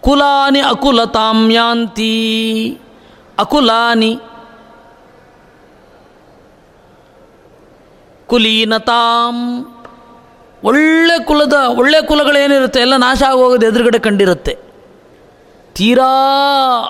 ಕುಲಾನಿ 0.02 0.60
ಅಕುಲತಾಮ್ಯಾಂತಿ 0.60 2.14
ಅಕುಲಾನಿ 3.38 4.20
ಕುಲೀನತಾಂ. 8.28 9.38
ಒಳ್ಳೆ 10.64 11.26
ಕುಲದ, 11.26 11.54
ಒಳ್ಳೆ 11.54 12.02
ಕುಲಗಳೇನಿರುತ್ತೆ, 12.02 12.80
ಎಲ್ಲ 12.80 12.96
ನಾಶ 12.96 13.24
ಆಗೋಗೋದು 13.24 13.66
ಎದುರುಗಡೆ 13.66 14.00
ಕಂಡಿರುತ್ತೆ. 14.00 14.71
ತೀರಾ 15.82 16.12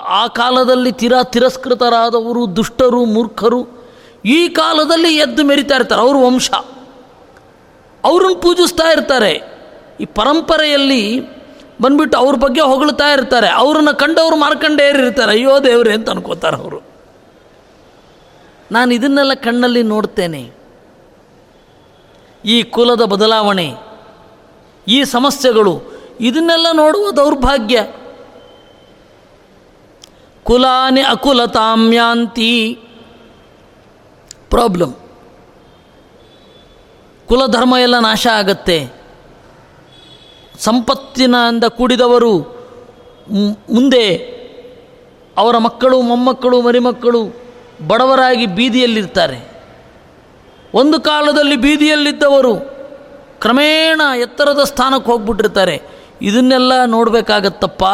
ಆ 0.08 0.26
ಕಾಲದಲ್ಲಿ 0.26 0.92
ತೀರಾ 0.92 1.22
ತಿರಸ್ಕೃತರಾದವರು, 1.22 2.56
ದುಷ್ಟರು, 2.56 3.04
ಮೂರ್ಖರು, 3.04 3.68
ಈ 4.24 4.48
ಕಾಲದಲ್ಲಿ 4.48 5.16
ಎದ್ದು 5.16 5.44
ಮೆರಿತಾ 5.44 5.74
ಇರ್ತಾರೆ 5.74 6.00
ಅವರು 6.00 6.18
ವಂಶ. 6.18 6.50
ಅವ್ರನ್ನ 8.04 8.34
ಪೂಜಿಸ್ತಾ 8.42 8.92
ಇರ್ತಾರೆ. 8.92 9.42
ಈ 10.00 10.04
ಪರಂಪರೆಯಲ್ಲಿ 10.04 11.20
ಬಂದ್ಬಿಟ್ಟು 11.82 12.18
ಅವ್ರ 12.18 12.36
ಬಗ್ಗೆ 12.36 12.60
ಹೊಗಳ್ತಾ 12.60 13.12
ಇರ್ತಾರೆ. 13.12 13.48
ಅವ್ರನ್ನ 13.48 13.90
ಕಂಡವರು 13.90 14.36
ಮಾರ್ಕಂಡೇರಿರ್ತಾರೆ 14.36 15.32
ಅಯ್ಯೋ 15.32 15.64
ದೇವ್ರೆ 15.64 15.94
ಅಂತ 15.94 16.10
ಅನ್ಕೋತಾರೆ 16.10 16.56
ಅವರು. 16.56 16.82
ನಾನು 18.72 18.94
ಇದನ್ನೆಲ್ಲ 18.94 19.34
ಕಣ್ಣಲ್ಲಿ 19.34 19.82
ನೋಡ್ತೇನೆ. 19.82 20.50
ಈ 22.44 22.62
ಕುಲದ 22.62 23.02
ಬದಲಾವಣೆ, 23.02 23.74
ಈ 24.88 25.04
ಸಮಸ್ಯೆಗಳು, 25.04 25.82
ಇದನ್ನೆಲ್ಲ 26.20 26.66
ನೋಡುವ 26.72 27.10
ದೌರ್ಭಾಗ್ಯ. 27.10 27.86
ಕುಲಾನಿ 30.44 31.00
ಅಕುಲತಾಮ್ಯಾಂತಿ. 31.00 32.78
ಪ್ರಾಬ್ಲಮ್ 34.50 34.94
ಕುಲಧರ್ಮ 37.28 37.74
ಎಲ್ಲ 37.82 37.98
ನಾಶ 37.98 38.26
ಆಗತ್ತೆ. 38.26 38.92
ಸಂಪತ್ತಿನಿಂದ 40.58 41.64
ಕೂಡಿದವರು 41.64 42.38
ಮುಂದೆ 43.72 44.14
ಅವರ 45.36 45.58
ಮಕ್ಕಳು, 45.58 46.02
ಮೊಮ್ಮಕ್ಕಳು, 46.02 46.62
ಮರಿಮಕ್ಕಳು 46.62 47.24
ಬಡವರಾಗಿ 47.86 48.46
ಬೀದಿಯಲ್ಲಿರ್ತಾರೆ. 48.46 49.52
ಒಂದು 50.74 51.00
ಕಾಲದಲ್ಲಿ 51.00 51.56
ಬೀದಿಯಲ್ಲಿದ್ದವರು 51.56 52.56
ಕ್ರಮೇಣ 53.40 54.00
ಎತ್ತರದ 54.16 54.64
ಸ್ಥಾನಕ್ಕೆ 54.64 55.10
ಹೋಗ್ಬಿಟ್ಟಿರ್ತಾರೆ. 55.10 55.82
ಇದನ್ನೆಲ್ಲ 56.22 56.84
ನೋಡಬೇಕಾಗತ್ತಪ್ಪ. 56.84 57.84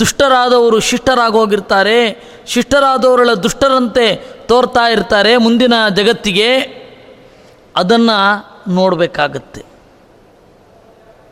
ದುಷ್ಟರಾದವರು 0.00 0.80
ಶಿಷ್ಟರಾಗೋಗಿರ್ತಾರೆ 0.80 2.22
ಶಿಷ್ಟರಾದವರೆಲ್ಲ 2.46 3.32
ದುಷ್ಟರಂತೆ 3.32 4.16
ತೋರ್ತಾ 4.46 4.88
ಇರ್ತಾರೆ 4.88 5.36
ಮುಂದಿನ 5.36 5.72
ಜಗತ್ತಿಗೆ, 5.96 6.58
ಅದನ್ನು 7.76 8.74
ನೋಡಬೇಕಾಗತ್ತೆ. 8.74 9.62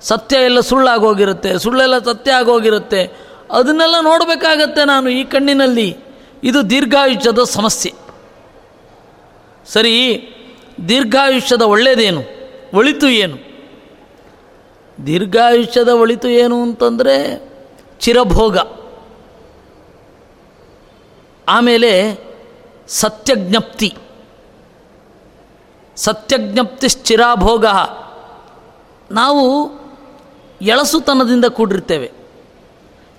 ಸತ್ಯ 0.00 0.36
ಎಲ್ಲ 0.36 0.60
ಸುಳ್ಳಾಗೋಗಿರುತ್ತೆ, 0.60 1.58
ಸುಳ್ಳೆಲ್ಲ 1.58 1.98
ಸತ್ಯ 1.98 2.32
ಆಗೋಗಿರುತ್ತೆ, 2.32 3.12
ಅದನ್ನೆಲ್ಲ 3.50 3.94
ನೋಡಬೇಕಾಗತ್ತೆ 4.00 4.84
ನಾನು 4.84 5.08
ಈ 5.08 5.24
ಕಣ್ಣಿನಲ್ಲಿ. 5.24 5.96
ಇದು 6.44 6.70
ದೀರ್ಘಾಯುಷ್ಯದ 6.70 7.38
ಸಮಸ್ಯೆ. 7.38 7.94
ಸರಿ, 9.66 10.28
ದೀರ್ಘಾಯುಷ್ಯದ 10.88 11.62
ಒಳ್ಳೆಯದೇನು 11.62 12.22
ಒಳಿತು 12.74 13.08
ಏನು? 13.08 13.46
ದೀರ್ಘಾಯುಷ್ಯದ 15.06 15.88
ಒಳಿತು 15.88 16.28
ಏನು 16.28 16.62
ಅಂತಂದರೆ 16.62 17.55
ಚಿರಭೋಗ. 18.00 18.58
ಆಮೇಲೆ 21.48 22.18
ಸತ್ಯಜ್ಞಪ್ತಿ. 22.88 23.96
ಸತ್ಯಜ್ಞಪ್ತಿಶ್ಚಿರಾಭೋಗ 25.96 27.66
ನಾವು 29.10 29.70
ಎಳಸುತನದಿಂದ 30.62 31.44
ಕೂಡಿರ್ತೇವೆ. 31.44 32.12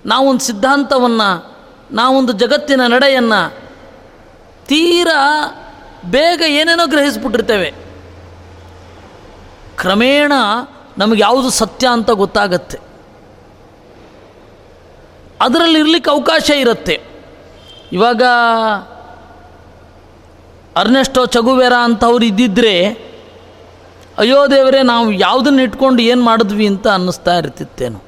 ನಾವೊಂದು 0.06 0.40
ಸಿದ್ಧಾಂತವನ್ನು, 0.40 1.58
ನಾವೊಂದು 1.90 2.32
ಜಗತ್ತಿನ 2.32 2.80
ನಡೆಯನ್ನು 2.86 3.54
ತೀರಾ 4.66 5.50
ಬೇಗ 6.04 6.42
ಏನೇನೋ 6.46 6.86
ಗ್ರಹಿಸ್ಬಿಟ್ಟಿರ್ತೇವೆ. 6.86 7.74
ಕ್ರಮೇಣ 9.76 10.32
ನಮಗೆ 10.98 11.22
ಯಾವುದು 11.22 11.50
ಸತ್ಯ 11.50 11.86
ಅಂತ 11.86 12.10
ಗೊತ್ತಾಗತ್ತೆ. 12.10 12.87
ಅದರಲ್ಲಿ 15.40 15.78
ಇರಲಿಕ್ಕೆ 15.78 16.10
ಅವಕಾಶ 16.10 16.50
ಇರುತ್ತೆ. 16.50 17.02
ಇವಾಗ 17.92 18.22
ಅರ್ನೆಸ್ಟೋ 20.76 21.26
ಚಗುವೆರ 21.26 21.72
ಅಂತವ್ರು 21.72 22.24
ಇದ್ದಿದ್ದರೆ 22.24 23.08
ಅಯ್ಯೋ 24.18 24.46
ದೇವರೇ, 24.46 24.82
ನಾವು 24.82 25.12
ಯಾವುದನ್ನು 25.12 25.62
ಇಟ್ಕೊಂಡು 25.62 26.02
ಏನು 26.02 26.22
ಮಾಡಿದ್ವಿ 26.22 26.66
ಅಂತ 26.66 26.88
ಅನ್ನಿಸ್ತಾ 26.88 27.34
ಇರ್ತಿತ್ತೇನೋ. 27.34 28.02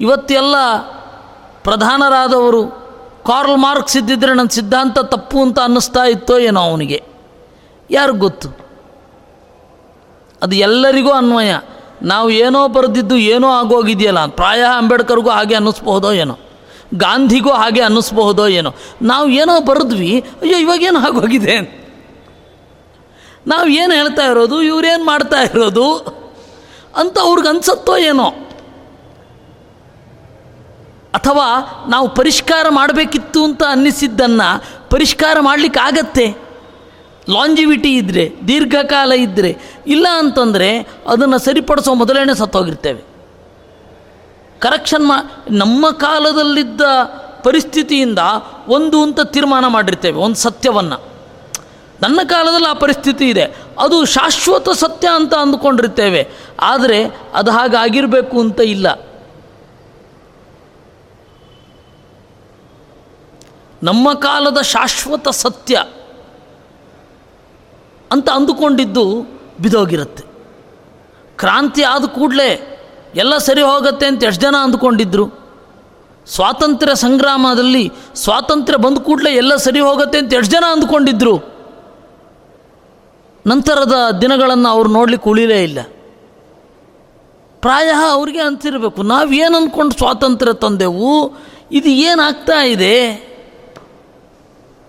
ಇವತ್ತೆಲ್ಲ 0.00 0.54
ಪ್ರಧಾನರಾದವರು 1.62 2.66
ಕಾರ್ಲ್ 3.26 3.58
ಮಾರ್ಕ್ಸ್ 3.58 3.96
ಇದ್ದಿದ್ರೆ 3.96 4.34
ನನ್ನ 4.34 4.48
ಸಿದ್ಧಾಂತ 4.48 4.98
ತಪ್ಪು 4.98 5.42
ಅಂತ 5.42 5.60
ಅನ್ನಿಸ್ತಾ 5.60 6.04
ಇತ್ತೋ 6.04 6.38
ಏನೋ 6.38 6.60
ಅವನಿಗೆ. 6.60 7.04
ಯಾರಿಗೂ 7.90 8.18
ಗೊತ್ತು? 8.18 8.48
ಅದು 10.42 10.54
ಎಲ್ಲರಿಗೂ 10.56 11.12
ಅನ್ವಯ. 11.12 11.54
ನಾವು 12.02 12.30
ಏನೋ 12.30 12.68
ಬರೆದಿದ್ದು 12.68 13.16
ಏನೋ 13.16 13.52
ಆಗೋಗಿದೆಯಲ್ಲ, 13.52 14.26
ಪ್ರಾಯ 14.26 14.64
ಅಂಬೇಡ್ಕರ್ಗೂ 14.64 15.30
ಹಾಗೆ 15.30 15.54
ಅನ್ನಿಸ್ಬಹುದೋ 15.54 16.12
ಏನೋ, 16.12 16.38
ಗಾಂಧಿಗೂ 16.94 17.50
ಹಾಗೆ 17.50 17.80
ಅನ್ನಿಸ್ಬಹುದೋ 17.80 18.46
ಏನೋ, 18.46 18.74
ನಾವು 19.02 19.28
ಏನೋ 19.28 19.60
ಬರೆದ್ವಿ, 19.60 20.20
ಅಯ್ಯೋ 20.20 20.58
ಇವಾಗೇನು 20.58 20.98
ಆಗೋಗಿದೆ 20.98 21.84
ನಾವು 23.46 23.68
ಏನು 23.68 23.94
ಹೇಳ್ತಾ 23.94 24.22
ಇರೋದು 24.22 24.62
ಇವ್ರೇನು 24.62 25.04
ಮಾಡ್ತಾ 25.04 25.42
ಇರೋದು 25.42 25.98
ಅಂತ 26.96 27.18
ಅವ್ರಿಗೆ 27.18 27.48
ಅನ್ಸತ್ತೋ 27.48 27.96
ಏನೋ. 27.96 28.28
ಅಥವಾ 31.14 31.46
ನಾವು 31.88 32.14
ಪರಿಷ್ಕಾರ 32.14 32.66
ಮಾಡಬೇಕಿತ್ತು 32.70 33.44
ಅಂತ 33.44 33.62
ಅನ್ನಿಸಿದ್ದನ್ನು 33.62 34.64
ಪರಿಷ್ಕಾರ 34.90 35.36
ಮಾಡಲಿಕ್ಕೆ 35.40 35.80
ಆಗತ್ತೆ 35.80 36.43
ಲಾಂಜಿವಿಟಿ 37.28 37.96
ಇದ್ದರೆ 37.96 38.32
ದೀರ್ಘಕಾಲ 38.48 39.12
ಇದ್ದರೆ 39.12 39.56
ಇಲ್ಲ 39.86 40.06
ಅಂತಂದರೆ 40.18 40.78
ಅದನ್ನು 41.08 41.38
ಸರಿಪಡಿಸೋ 41.38 41.94
ಮೊದಲೇನೆ 41.94 42.34
ಸತ್ತೋಗಿರ್ತೇವೆ. 42.34 43.02
ಕರೆಕ್ಷನ್ 44.60 45.08
ಮಾ, 45.08 45.16
ನಮ್ಮ 45.50 45.90
ಕಾಲದಲ್ಲಿದ್ದ 45.90 46.80
ಪರಿಸ್ಥಿತಿಯಿಂದ 47.42 48.18
ಒಂದು 48.68 49.02
ಅಂತ 49.02 49.20
ತೀರ್ಮಾನ 49.20 49.66
ಮಾಡಿರ್ತೇವೆ, 49.66 50.18
ಒಂದು 50.18 50.36
ಸತ್ಯವನ್ನು. 50.36 51.14
ನನ್ನ 52.02 52.20
ಕಾಲದಲ್ಲಿ 52.26 52.66
ಆ 52.66 52.72
ಪರಿಸ್ಥಿತಿ 52.72 53.28
ಇದೆ, 53.28 53.44
ಅದು 53.78 54.04
ಶಾಶ್ವತ 54.04 54.68
ಸತ್ಯ 54.68 55.08
ಅಂತ 55.14 55.34
ಅಂದುಕೊಂಡಿರ್ತೇವೆ, 55.34 56.28
ಆದರೆ 56.60 57.04
ಅದು 57.34 57.50
ಹಾಗಾಗಿರಬೇಕು 57.50 58.40
ಅಂತ 58.40 58.60
ಇಲ್ಲ. 58.60 58.86
ನಮ್ಮ 63.82 64.14
ಕಾಲದ 64.14 64.60
ಶಾಶ್ವತ 64.60 65.28
ಸತ್ಯ. 65.28 65.82
ಅಂತ 68.12 68.30
ಅಂದುಕೊಂಡಿದ್ದು 68.30 69.04
ಬಿದೋಗಿರುತ್ತೆ. 69.60 70.24
ಕ್ರಾಂತಿ 71.36 71.82
ಆದ 71.82 72.04
ಕೂಡಲೇ 72.04 72.80
ಎಲ್ಲ 73.14 73.36
ಸರಿ 73.36 73.62
ಹೋಗುತ್ತೆ 73.62 74.06
ಅಂತ 74.06 74.24
ಎಷ್ಟು 74.24 74.42
ಜನ 74.42 74.54
ಅಂದುಕೊಂಡಿದ್ರು. 74.56 75.44
ಸ್ವಾತಂತ್ರ್ಯ 76.26 76.94
ಸಂಗ್ರಾಮದಲ್ಲಿ 76.94 77.92
ಸ್ವಾತಂತ್ರ್ಯ 78.14 78.78
ಬಂದ 78.78 78.98
ಕೂಡಲೇ 78.98 79.30
ಎಲ್ಲ 79.30 79.56
ಸರಿ 79.56 79.80
ಹೋಗುತ್ತೆ 79.80 80.18
ಅಂತ 80.18 80.34
ಎಷ್ಟು 80.34 80.52
ಜನ 80.52 80.64
ಅಂದುಕೊಂಡಿದ್ರು. 80.72 81.54
ನಂತರದ 83.46 84.18
ದಿನಗಳನ್ನು 84.20 84.68
ಅವ್ರು 84.68 84.90
ನೋಡಲಿಕ್ಕೆ 84.90 85.30
ಉಳಿಲೇ 85.30 85.62
ಇಲ್ಲ. 85.62 85.78
ಪ್ರಾಯ 87.60 87.90
ಅವ್ರಿಗೆ 88.10 88.40
ಅಂತಿರಬೇಕು 88.40 89.02
ನಾವೇನು 89.02 89.56
ಅಂದ್ಕೊಂಡು 89.56 89.98
ಸ್ವಾತಂತ್ರ್ಯ 89.98 90.52
ತಂದೆವು, 90.52 91.32
ಇದು 91.72 91.88
ಏನಾಗ್ತಾ 91.88 92.64
ಇದೆ 92.64 93.10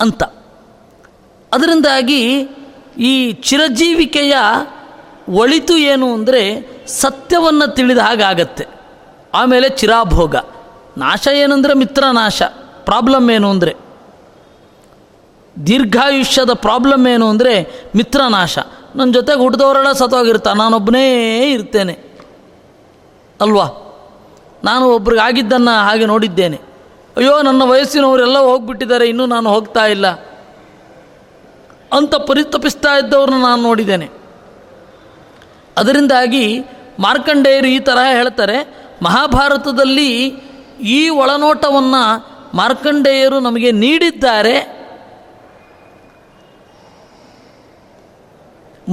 ಅಂತ. 0.02 0.24
ಅದರಿಂದಾಗಿ 1.54 2.22
ಈ 2.98 3.32
ಚಿರಜೀವಿಕೆಯ 3.32 4.36
ಒಳಿತು 5.30 5.78
ಏನು 5.78 6.14
ಅಂದರೆ 6.14 6.68
ಸತ್ಯವನ್ನು 6.88 7.76
ತಿಳಿದ 7.76 7.98
ಹಾಗಾಗತ್ತೆ 7.98 8.66
ಆಮೇಲೆ 9.34 9.70
ಚಿರಾಭೋಗ. 9.70 10.36
ನಾಶ 10.98 11.28
ಏನಂದರೆ 11.28 11.74
ಮಿತ್ರನಾಶ 11.74 12.44
ಪ್ರಾಬ್ಲಮ್ 12.84 13.30
ಏನು 13.30 13.50
ಅಂದರೆ? 13.50 13.74
ದೀರ್ಘಾಯುಷ್ಯದ 15.66 16.54
ಪ್ರಾಬ್ಲಮ್ 16.54 17.08
ಏನು 17.08 17.30
ಅಂದರೆ 17.30 17.86
ಮಿತ್ರನಾಶ 17.96 18.60
ನನ್ನ 18.96 19.12
ಜೊತೆಗೆ 19.12 19.40
ಹುಟ್ಟಿದವರೆಲ್ಲ 19.40 19.92
ಸತ್ತೋಗಿರ್ತಾರೆ 19.92 20.58
ನಾನೊಬ್ಬನೇ 20.58 21.06
ಇರ್ತೇನೆ. 21.52 21.94
ಅಲ್ವಾ? 23.42 23.82
ನಾನು 24.64 24.90
ಒಬ್ರಿಗೆ 24.90 25.22
ಆಗಿದ್ದನ್ನು 25.22 25.84
ಹಾಗೆ 25.84 26.06
ನೋಡಿದ್ದೇನೆ. 26.06 26.62
ಅಯ್ಯೋ, 27.18 27.42
ನನ್ನ 27.42 27.64
ವಯಸ್ಸಿನವರೆಲ್ಲ 27.64 28.38
ಹೋಗ್ಬಿಟ್ಟಿದ್ದಾರೆ, 28.38 29.10
ಇನ್ನೂ 29.10 29.26
ನಾನು 29.26 29.50
ಹೋಗ್ತಾ 29.50 29.86
ಇಲ್ಲ. 29.86 30.06
ಅಂತ 31.94 32.16
ಪರಿತಪಿಸ್ತಾ 32.16 32.90
ಇದ್ದವ್ರನ್ನ 32.94 33.42
ನಾನು 33.42 33.62
ನೋಡಿದ್ದೇನೆ. 33.62 34.10
ಅದರಿಂದಾಗಿ 35.78 36.60
ಮಾರ್ಕಂಡೇಯರು 37.00 37.68
ಈ 37.68 37.80
ತರಹ 37.80 38.12
ಹೇಳ್ತಾರೆ, 38.12 38.88
ಮಹಾಭಾರತದಲ್ಲಿ 39.04 40.28
ಈ 40.82 41.10
ಒಳನೋಟವನ್ನು 41.10 42.36
ಮಾರ್ಕಂಡೇಯರು 42.54 43.40
ನಮಗೆ 43.40 43.72
ನೀಡಿದ್ದಾರೆ. 43.72 44.76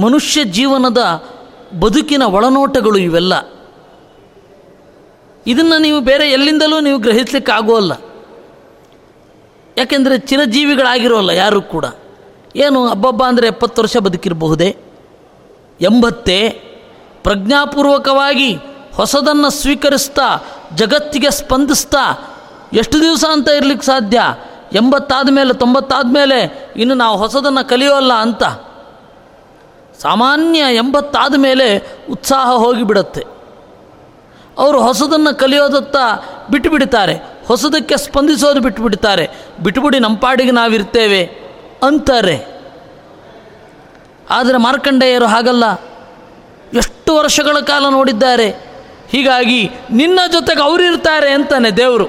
ಮನುಷ್ಯ 0.01 0.43
ಜೀವನದ 0.43 1.23
ಬದುಕಿನ 1.79 2.23
ಒಳನೋಟಗಳು 2.23 2.97
ಇವೆಲ್ಲ. 2.97 3.33
ಇದನ್ನು 5.47 5.77
ನೀವು 5.77 6.01
ಬೇರೆ 6.01 6.31
ಎಲ್ಲಿಂದಲೂ 6.31 6.79
ನೀವು 6.79 6.99
ಗ್ರಹಿಸಲಿಕ್ಕಾಗೋಲ್ಲ. 6.99 7.91
ಯಾಕೆಂದರೆ 9.77 10.17
ಚಿರಜೀವಿಗಳಾಗಿರೋಲ್ಲ 10.19 11.29
ಯಾರೂ 11.29 11.61
ಕೂಡ. 11.61 11.85
ಏನು 12.55 12.87
ಹಬ್ಬಬ್ಬ 12.87 13.23
ಅಂದರೆ 13.23 13.47
ಎಪ್ಪತ್ತು 13.47 13.81
ವರ್ಷ 13.81 13.97
ಬದುಕಿರಬಹುದೇ? 13.97 14.77
ಎಂಬತ್ತೇ, 15.81 16.49
ಪ್ರಜ್ಞಾಪೂರ್ವಕವಾಗಿ 17.23 18.59
ಹೊಸದನ್ನು 18.95 19.49
ಸ್ವೀಕರಿಸ್ತಾ, 19.49 20.37
ಜಗತ್ತಿಗೆ 20.75 21.31
ಸ್ಪಂದಿಸ್ತಾ 21.31 22.29
ಎಷ್ಟು 22.73 23.01
ದಿವಸ 23.01 23.25
ಅಂತ 23.31 23.49
ಇರ್ಲಿಕ್ಕೆ 23.49 23.85
ಸಾಧ್ಯ? 23.85 24.21
ಎಂಬತ್ತಾದ 24.73 25.29
ಮೇಲೆ, 25.31 25.53
ತೊಂಬತ್ತಾದ 25.53 26.05
ಮೇಲೆ 26.13 26.71
ಇನ್ನು 26.75 26.93
ನಾವು 26.93 27.17
ಹೊಸದನ್ನು 27.17 27.69
ಕಲಿಯೋಲ್ಲ 27.69 28.13
ಅಂತ. 28.13 28.43
ಸಾಮಾನ್ಯ 30.01 30.59
ಎಂಬತ್ತಾದ 30.59 31.35
ಮೇಲೆ 31.37 31.97
ಉತ್ಸಾಹ 32.11 32.51
ಹೋಗಿಬಿಡುತ್ತೆ. 32.51 33.23
ಅವರು 34.57 34.81
ಹೊಸದನ್ನು 34.81 35.37
ಕಲಿಯೋದತ್ತ 35.37 35.95
ಬಿಟ್ಟುಬಿಡ್ತಾರೆ 36.51 37.13
ಹೊಸದಕ್ಕೆ 37.47 37.97
ಸ್ಪಂದಿಸೋದು 37.97 38.59
ಬಿಟ್ಟುಬಿಡ್ತಾರೆ 38.59 39.29
ಬಿಟ್ಟುಬಿಡಿ 39.63 39.99
ನಮ್ಮ 39.99 40.17
ಪಾಡಿಗೆ 40.17 40.51
ನಾವಿರ್ತೇವೆ. 40.51 41.42
ಅಂತಾರೆ. 41.83 42.53
ಆದರೆ 44.29 44.57
ಮಾರ್ಕಂಡೇಯರು 44.57 45.25
ಹಾಗಲ್ಲ. 45.25 45.73
ಎಷ್ಟು 46.77 47.15
ವರ್ಷಗಳ 47.15 47.59
ಕಾಲ 47.59 47.85
ನೋಡಿದ್ದಾರೆ. 47.89 48.73
ಹೀಗಾಗಿ 49.09 49.69
ನಿನ್ನ 49.91 50.19
ಜೊತೆಗೆ 50.31 50.61
ಅವರಿರ್ತಾರೆ 50.61 51.31
ಅಂತಾನೆ 51.31 51.71
ದೇವರು. 51.71 52.05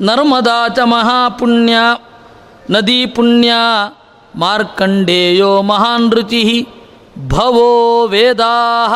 ನರ್ಮದಾ 0.00 0.68
ಚ 0.68 0.78
ಮಹಾಪುಣ್ಯ, 0.78 1.74
ನದಿ 2.70 3.06
ಪುಣ್ಯ, 3.06 3.52
ಮಾರ್ಕಂಡೇಯೋ 4.34 5.62
ಮಹಾನ್ 5.62 6.12
ರುಚಿ 6.12 6.68
ಭವೋ 7.28 8.06
ವೇದಾ, 8.06 8.86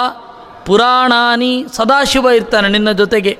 ಪುರಾಣಾನಿ 0.67 1.65
ಸದಾಶಿವ 1.73 2.29
ಇರ್ತಾನೆ 2.29 2.69
ನಿನ್ನ 2.69 2.93
ಜೊತೆಗೆ. 2.93 3.39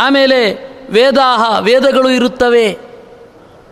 ಆಮೇಲೆ 0.00 0.54
ವೇದಾಹ, 0.90 1.58
ವೇದಗಳು 1.60 2.10
ಇರುತ್ತವೆ. 2.10 2.85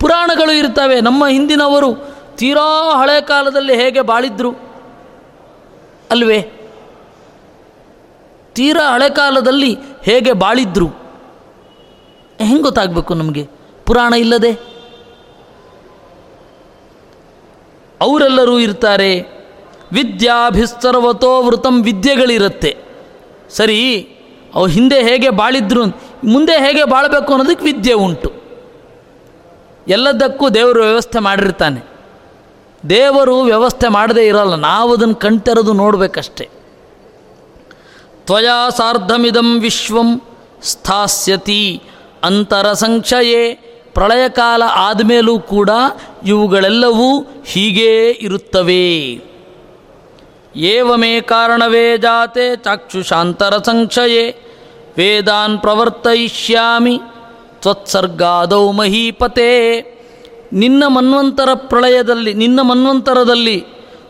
ಪುರಾಣಗಳು 0.05 0.53
ಇರ್ತವೆ 0.53 1.01
ನಮ್ಮ 1.01 1.27
ಹಿಂದಿನವರು 1.27 2.17
ತೀರಾ 2.37 2.97
ಹಳೆ 3.01 3.21
ಕಾಲದಲ್ಲಿ 3.21 3.75
ಹೇಗೆ 3.75 4.01
ಬಾಳಿದ್ರು? 4.01 4.51
ಅಲ್ವೇ? 6.11 6.43
ತೀರಾ 8.55 8.95
ಹಳೆ 8.95 9.11
ಕಾಲದಲ್ಲಿ 9.11 9.77
ಹೇಗೆ 10.03 10.33
ಬಾಳಿದ್ರು? 10.33 10.87
ಹೆಂಗೆ 12.39 12.63
ಗೊತ್ತಾಗಬೇಕು 12.63 13.15
ನಮಗೆ? 13.15 13.49
ಪುರಾಣ 13.87 14.15
ಇಲ್ಲದೆ? 14.15 14.53
ಅವರೆಲ್ಲರೂ 18.01 18.59
ಇರ್ತಾರೆ. 18.59 19.21
ವಿದ್ಯಾಭಿಸ್ತರ್ವತೋ 19.93 21.43
ವೃತಂ 21.43 21.83
ವಿದ್ಯೆಗಳಿರುತ್ತೆ. 21.83 22.77
ಸರಿ, 23.51 24.09
ಅವು 24.55 24.67
ಹಿಂದೆ 24.67 25.03
ಹೇಗೆ 25.03 25.31
ಬಾಳಿದ್ರು, 25.31 25.85
ಮುಂದೆ 26.25 26.67
ಹೇಗೆ 26.67 26.85
ಬಾಳಬೇಕು 26.85 27.33
ಅನ್ನೋದಕ್ಕೆ 27.33 27.65
ವಿದ್ಯೆ 27.65 27.95
ಉಂಟು. 27.95 28.44
ಎಲ್ಲದಕ್ಕೂ 29.89 30.51
ದೇವರು 30.51 30.83
ವ್ಯವಸ್ಥೆ 30.83 31.19
ಮಾಡಿರ್ತಾನೆ. 31.19 31.81
ದೇವರು 32.89 33.41
ವ್ಯವಸ್ಥೆ 33.41 33.89
ಮಾಡದೇ 33.89 34.27
ಇರಲ್ಲ, 34.27 34.55
ನಾವು 34.55 34.93
ಅದನ್ನು 34.93 35.15
ಕಣ್ತೆರೆದು 35.15 35.73
ನೋಡಬೇಕಷ್ಟೆ. 35.73 36.49
ತ್ವಯಾ 38.27 38.69
ಸಾರ್ಧಮಿದಂ 38.69 39.61
ವಿಶ್ವಂ 39.61 40.21
ಸ್ಥಾಸ್ಯತಿ 40.63 41.83
ಅಂತರ 42.23 42.73
ಸಂಕ್ಷಯೇ 42.73 43.55
ಪ್ರಳಯ 43.95 44.29
ಕಾಲ 44.29 44.63
ಆದಮೇಲೂ 44.67 45.39
ಕೂಡ 45.39 45.71
ಇವುಗಳೆಲ್ಲವೂ 46.25 47.27
ಹೀಗೇ 47.47 48.11
ಇರುತ್ತವೆ. 48.11 49.21
ಏವಮೇ 50.57 51.21
ಕಾರಣವೇ 51.21 51.97
ಜಾತೆ 51.97 52.57
ಚಾಕ್ಷುಷಾಂತರ 52.57 53.59
ಸಂಕ್ಷಯೇ 53.59 54.37
ವೇದಾನ್ 54.97 55.59
ಪ್ರವರ್ತಯಿಷ್ಯಾಮಿ. 55.59 57.01
ತ್ವತ್ಸರ್ಗಾದೌ 57.65 58.71
ಮಹೀಪತೆ. 58.71 59.81
ನಿನ್ನ 60.53 60.87
ಮನ್ವಂತರ 60.87 61.49
ಪ್ರಳಯದಲ್ಲಿ, 61.55 62.35
ನಿನ್ನ 62.35 62.61
ಮನ್ವಂತರದಲ್ಲಿ 62.61 63.65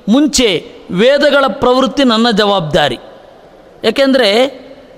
ಮುಂಚೆ 0.09 0.73
ವೇದಗಳ 0.91 1.45
ಪ್ರವೃತ್ತಿ 1.47 2.05
ನನ್ನ 2.05 2.31
ಜವಾಬ್ದಾರಿ. 2.31 2.99
ಏಕೆಂದರೆ 3.85 4.47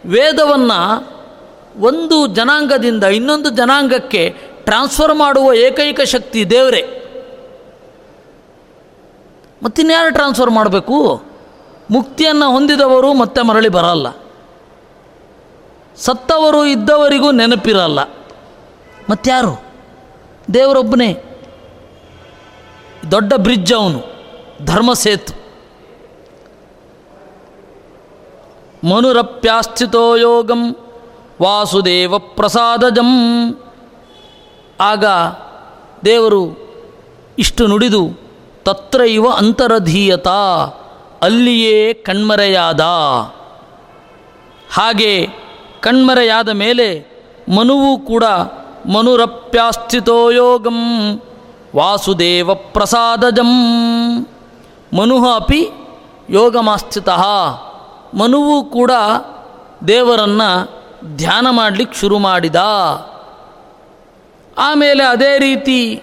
ವೇದವನ್ನು 0.07 1.07
ಒಂದು 1.81 2.27
ಜನಾಂಗದಿಂದ 2.27 3.05
ಇನ್ನೊಂದು 3.05 3.51
ಜನಾಂಗಕ್ಕೆ 3.51 4.37
ಟ್ರಾನ್ಸ್ಫರ್ 4.65 5.15
ಮಾಡುವ 5.15 5.55
ಏಕೈಕ 5.55 6.01
ಶಕ್ತಿ 6.01 6.51
ದೇವರೇ. 6.51 7.03
ಮತ್ತಿನ್ಯಾರು 9.63 10.13
ಟ್ರಾನ್ಸ್ಫರ್ 10.13 10.51
ಮಾಡಬೇಕು? 10.51 11.23
ಮುಕ್ತಿಯನ್ನು 11.91 12.53
ಹೊಂದಿದವರು 12.53 13.15
ಮತ್ತೆ 13.15 13.43
ಮರಳಿ 13.43 13.69
ಬರಲ್ಲ. 13.69 14.09
ಸತ್ತವರು 15.97 16.67
ಇದ್ದವರಿಗೂ 16.67 17.31
ನೆನಪಿರಲ್ಲ. 17.31 17.99
ಮತ್ಯಾರು 19.11 19.65
ದೇವರೊಬ್ಬನೇ. 20.55 21.23
ದೊಡ್ಡ 23.11 23.33
ಬ್ರಿಡ್ಜ್ 23.37 23.75
ಅವನು. 23.75 24.03
ಧರ್ಮಸೇತು 24.65 25.47
ಮನುರಪ್ಯಾಸ್ಥಿತೋ 28.89 30.17
ಯೋಗಂ 30.17 30.77
ವಾಸುದೇವ 31.43 32.19
ಪ್ರಸಾದಜಂ. 32.19 33.11
ಆಗ 34.81 35.05
ದೇವರು 36.05 36.45
ಇಷ್ಟು 37.39 37.67
ನುಡಿದು 37.67 38.21
ತತ್ರ 38.65 39.01
ಇವ 39.01 39.31
ಅಂತರಧೀಯತ, 39.31 40.29
ಅಲ್ಲಿಯೇ 41.23 41.95
ಕಣ್ಮರೆಯಾದ. 41.95 42.81
ಹಾಗೆ 44.73 45.29
ಕಣ್ಮರೆಯಾದ 45.81 46.49
ಮೇಲೆ 46.49 47.17
ಮನುವು 47.57 47.99
ಕೂಡ 47.99 48.25
ಮನುರಪ್ಯಾಸ್ಥಿತೋ 48.93 50.31
ಯೋಗಂ 50.31 51.21
ವಾಸುದೇವ 51.77 52.55
ಪ್ರಸಾದಜಂ 52.55 53.53
ಮನು 54.97 55.31
ಅಪಿ 55.31 55.69
ಯೋಗಮಾಸ್ಥಿತ 56.31 57.09
ಮನುವು 58.15 58.65
ಕೂಡ 58.65 58.91
ದೇವರನ್ನು 59.89 60.77
ಧ್ಯಾನ 61.17 61.47
ಮಾಡಲಿಕ್ಕೆ 61.51 61.99
ಶುರು 61.99 62.19
ಮಾಡಿದ. 62.19 62.57
ಆಮೇಲೆ 64.59 65.05
ಅದೇ 65.05 65.39
ರೀತಿ 65.39 66.03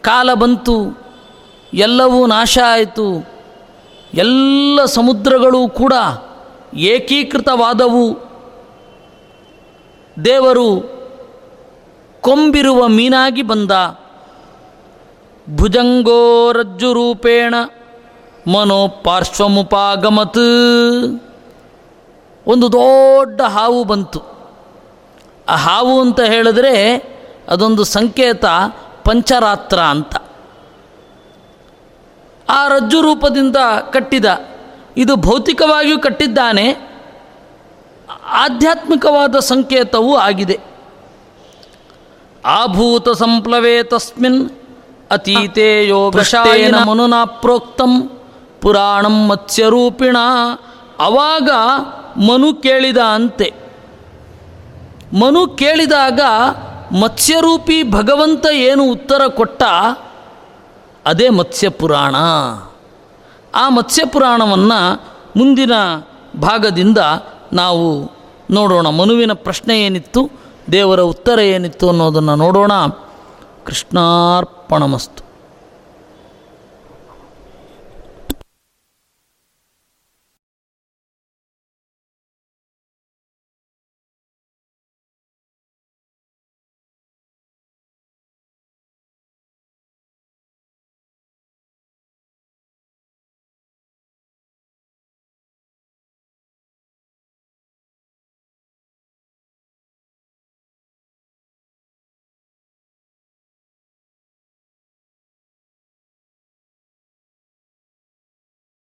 ಕಾಲ 0.00 0.34
ಬಂತು, 0.34 1.02
ಎಲ್ಲವೂ 1.74 2.26
ನಾಶ 2.26 2.58
ಆಯಿತು. 2.66 3.28
ಎಲ್ಲ 4.14 4.84
ಸಮುದ್ರಗಳು 4.84 5.68
ಕೂಡ 5.68 5.92
ಏಕೀಕೃತವಾದವು. 6.74 8.06
ದೇವರು 10.24 11.01
ಕೊಂಬಿರುವ 12.22 12.88
ಮೀನಾಗಿ 12.88 13.42
ಬಂದ. 13.42 13.70
ಭುಜಂಗೋ 15.56 16.52
ರಜ್ಜು 16.52 16.92
ರೂಪೇಣ 16.92 17.54
ಮನೋಪಾರ್ಶ್ವಮುಪಾಗಮತ್. 18.52 20.36
ಒಂದು 22.46 22.72
ದೊಡ್ಡ 22.72 23.40
ಹಾವು 23.40 23.84
ಬಂತು. 23.84 24.22
ಆ 25.48 25.56
ಹಾವು 25.56 26.00
ಅಂತ 26.00 26.20
ಹೇಳಿದ್ರೆ 26.20 26.96
ಅದೊಂದು 27.48 27.84
ಸಂಕೇತ 27.84 28.44
ಪಂಚರಾತ್ರ 29.04 29.80
ಅಂತ. 29.80 30.14
ಆ 32.48 32.68
ರಜ್ಜು 32.68 33.00
ರೂಪದಿಂದ 33.00 33.56
ಕಟ್ಟಿದ, 33.92 34.24
ಇದು 34.96 35.16
ಭೌತಿಕವಾಗಿಯೂ 35.16 35.98
ಕಟ್ಟಿದ್ದಾನೆ. 35.98 36.72
ಆಧ್ಯಾತ್ಮಿಕವಾದ 38.24 39.36
ಸಂಕೇತವೂ 39.36 40.16
ಆಗಿದೆ. 40.16 40.71
ಆಭೂತ 42.44 43.08
ಸಂಪ್ಲವೇ 43.08 43.82
ತಸ್ಮಿನ್ 43.82 44.50
ಅತೀತೆ 45.10 45.88
ಯೋಗಶಾಯನ 45.88 46.82
ಮನುನಾ 46.82 47.24
ಪ್ರೋಕ್ತಂ 47.24 48.10
ಪುರಾಣಂ 48.60 49.28
ಮತ್ಸ್ಯರೂಪಿಣ. 49.28 50.16
ಅವಾಗ 50.98 51.50
ಮನು 52.20 52.54
ಕೇಳಿದ 52.54 52.98
ಅಂತೆ 52.98 53.52
ಮನು 55.20 55.48
ಕೇಳಿದಾಗ 55.48 56.20
ಮತ್ಸ್ಯರೂಪಿ 57.00 57.82
ಭಗವಂತ 57.82 58.46
ಏನು 58.46 58.90
ಉತ್ತರ 58.90 59.26
ಕೊಟ್ಟ? 59.26 59.62
ಅದೇ 61.06 61.28
ಮತ್ಸ್ಯಪುರಾಣ. 61.28 62.14
ಆ 63.54 63.68
ಮತ್ಸ್ಯಪುರಾಣವನ್ನು 63.68 65.02
ಮುಂದಿನ 65.36 65.72
ಭಾಗದಿಂದ 66.40 66.98
ನಾವು 67.52 68.12
ನೋಡೋಣ. 68.50 68.88
ಮನುವಿನ 68.88 69.32
ಪ್ರಶ್ನೆ 69.32 69.82
ಏನಿತ್ತು? 69.82 70.41
ದೇವರ 70.72 71.00
ಉತ್ತರ 71.00 71.38
ಏನಿತ್ತು 71.38 71.88
ಅನ್ನೋದನ್ನು 71.88 72.36
ನೋಡೋಣ. 72.36 72.72
ಕೃಷ್ಣಾರ್ಪಣಮಸ್ತು. 73.64 75.31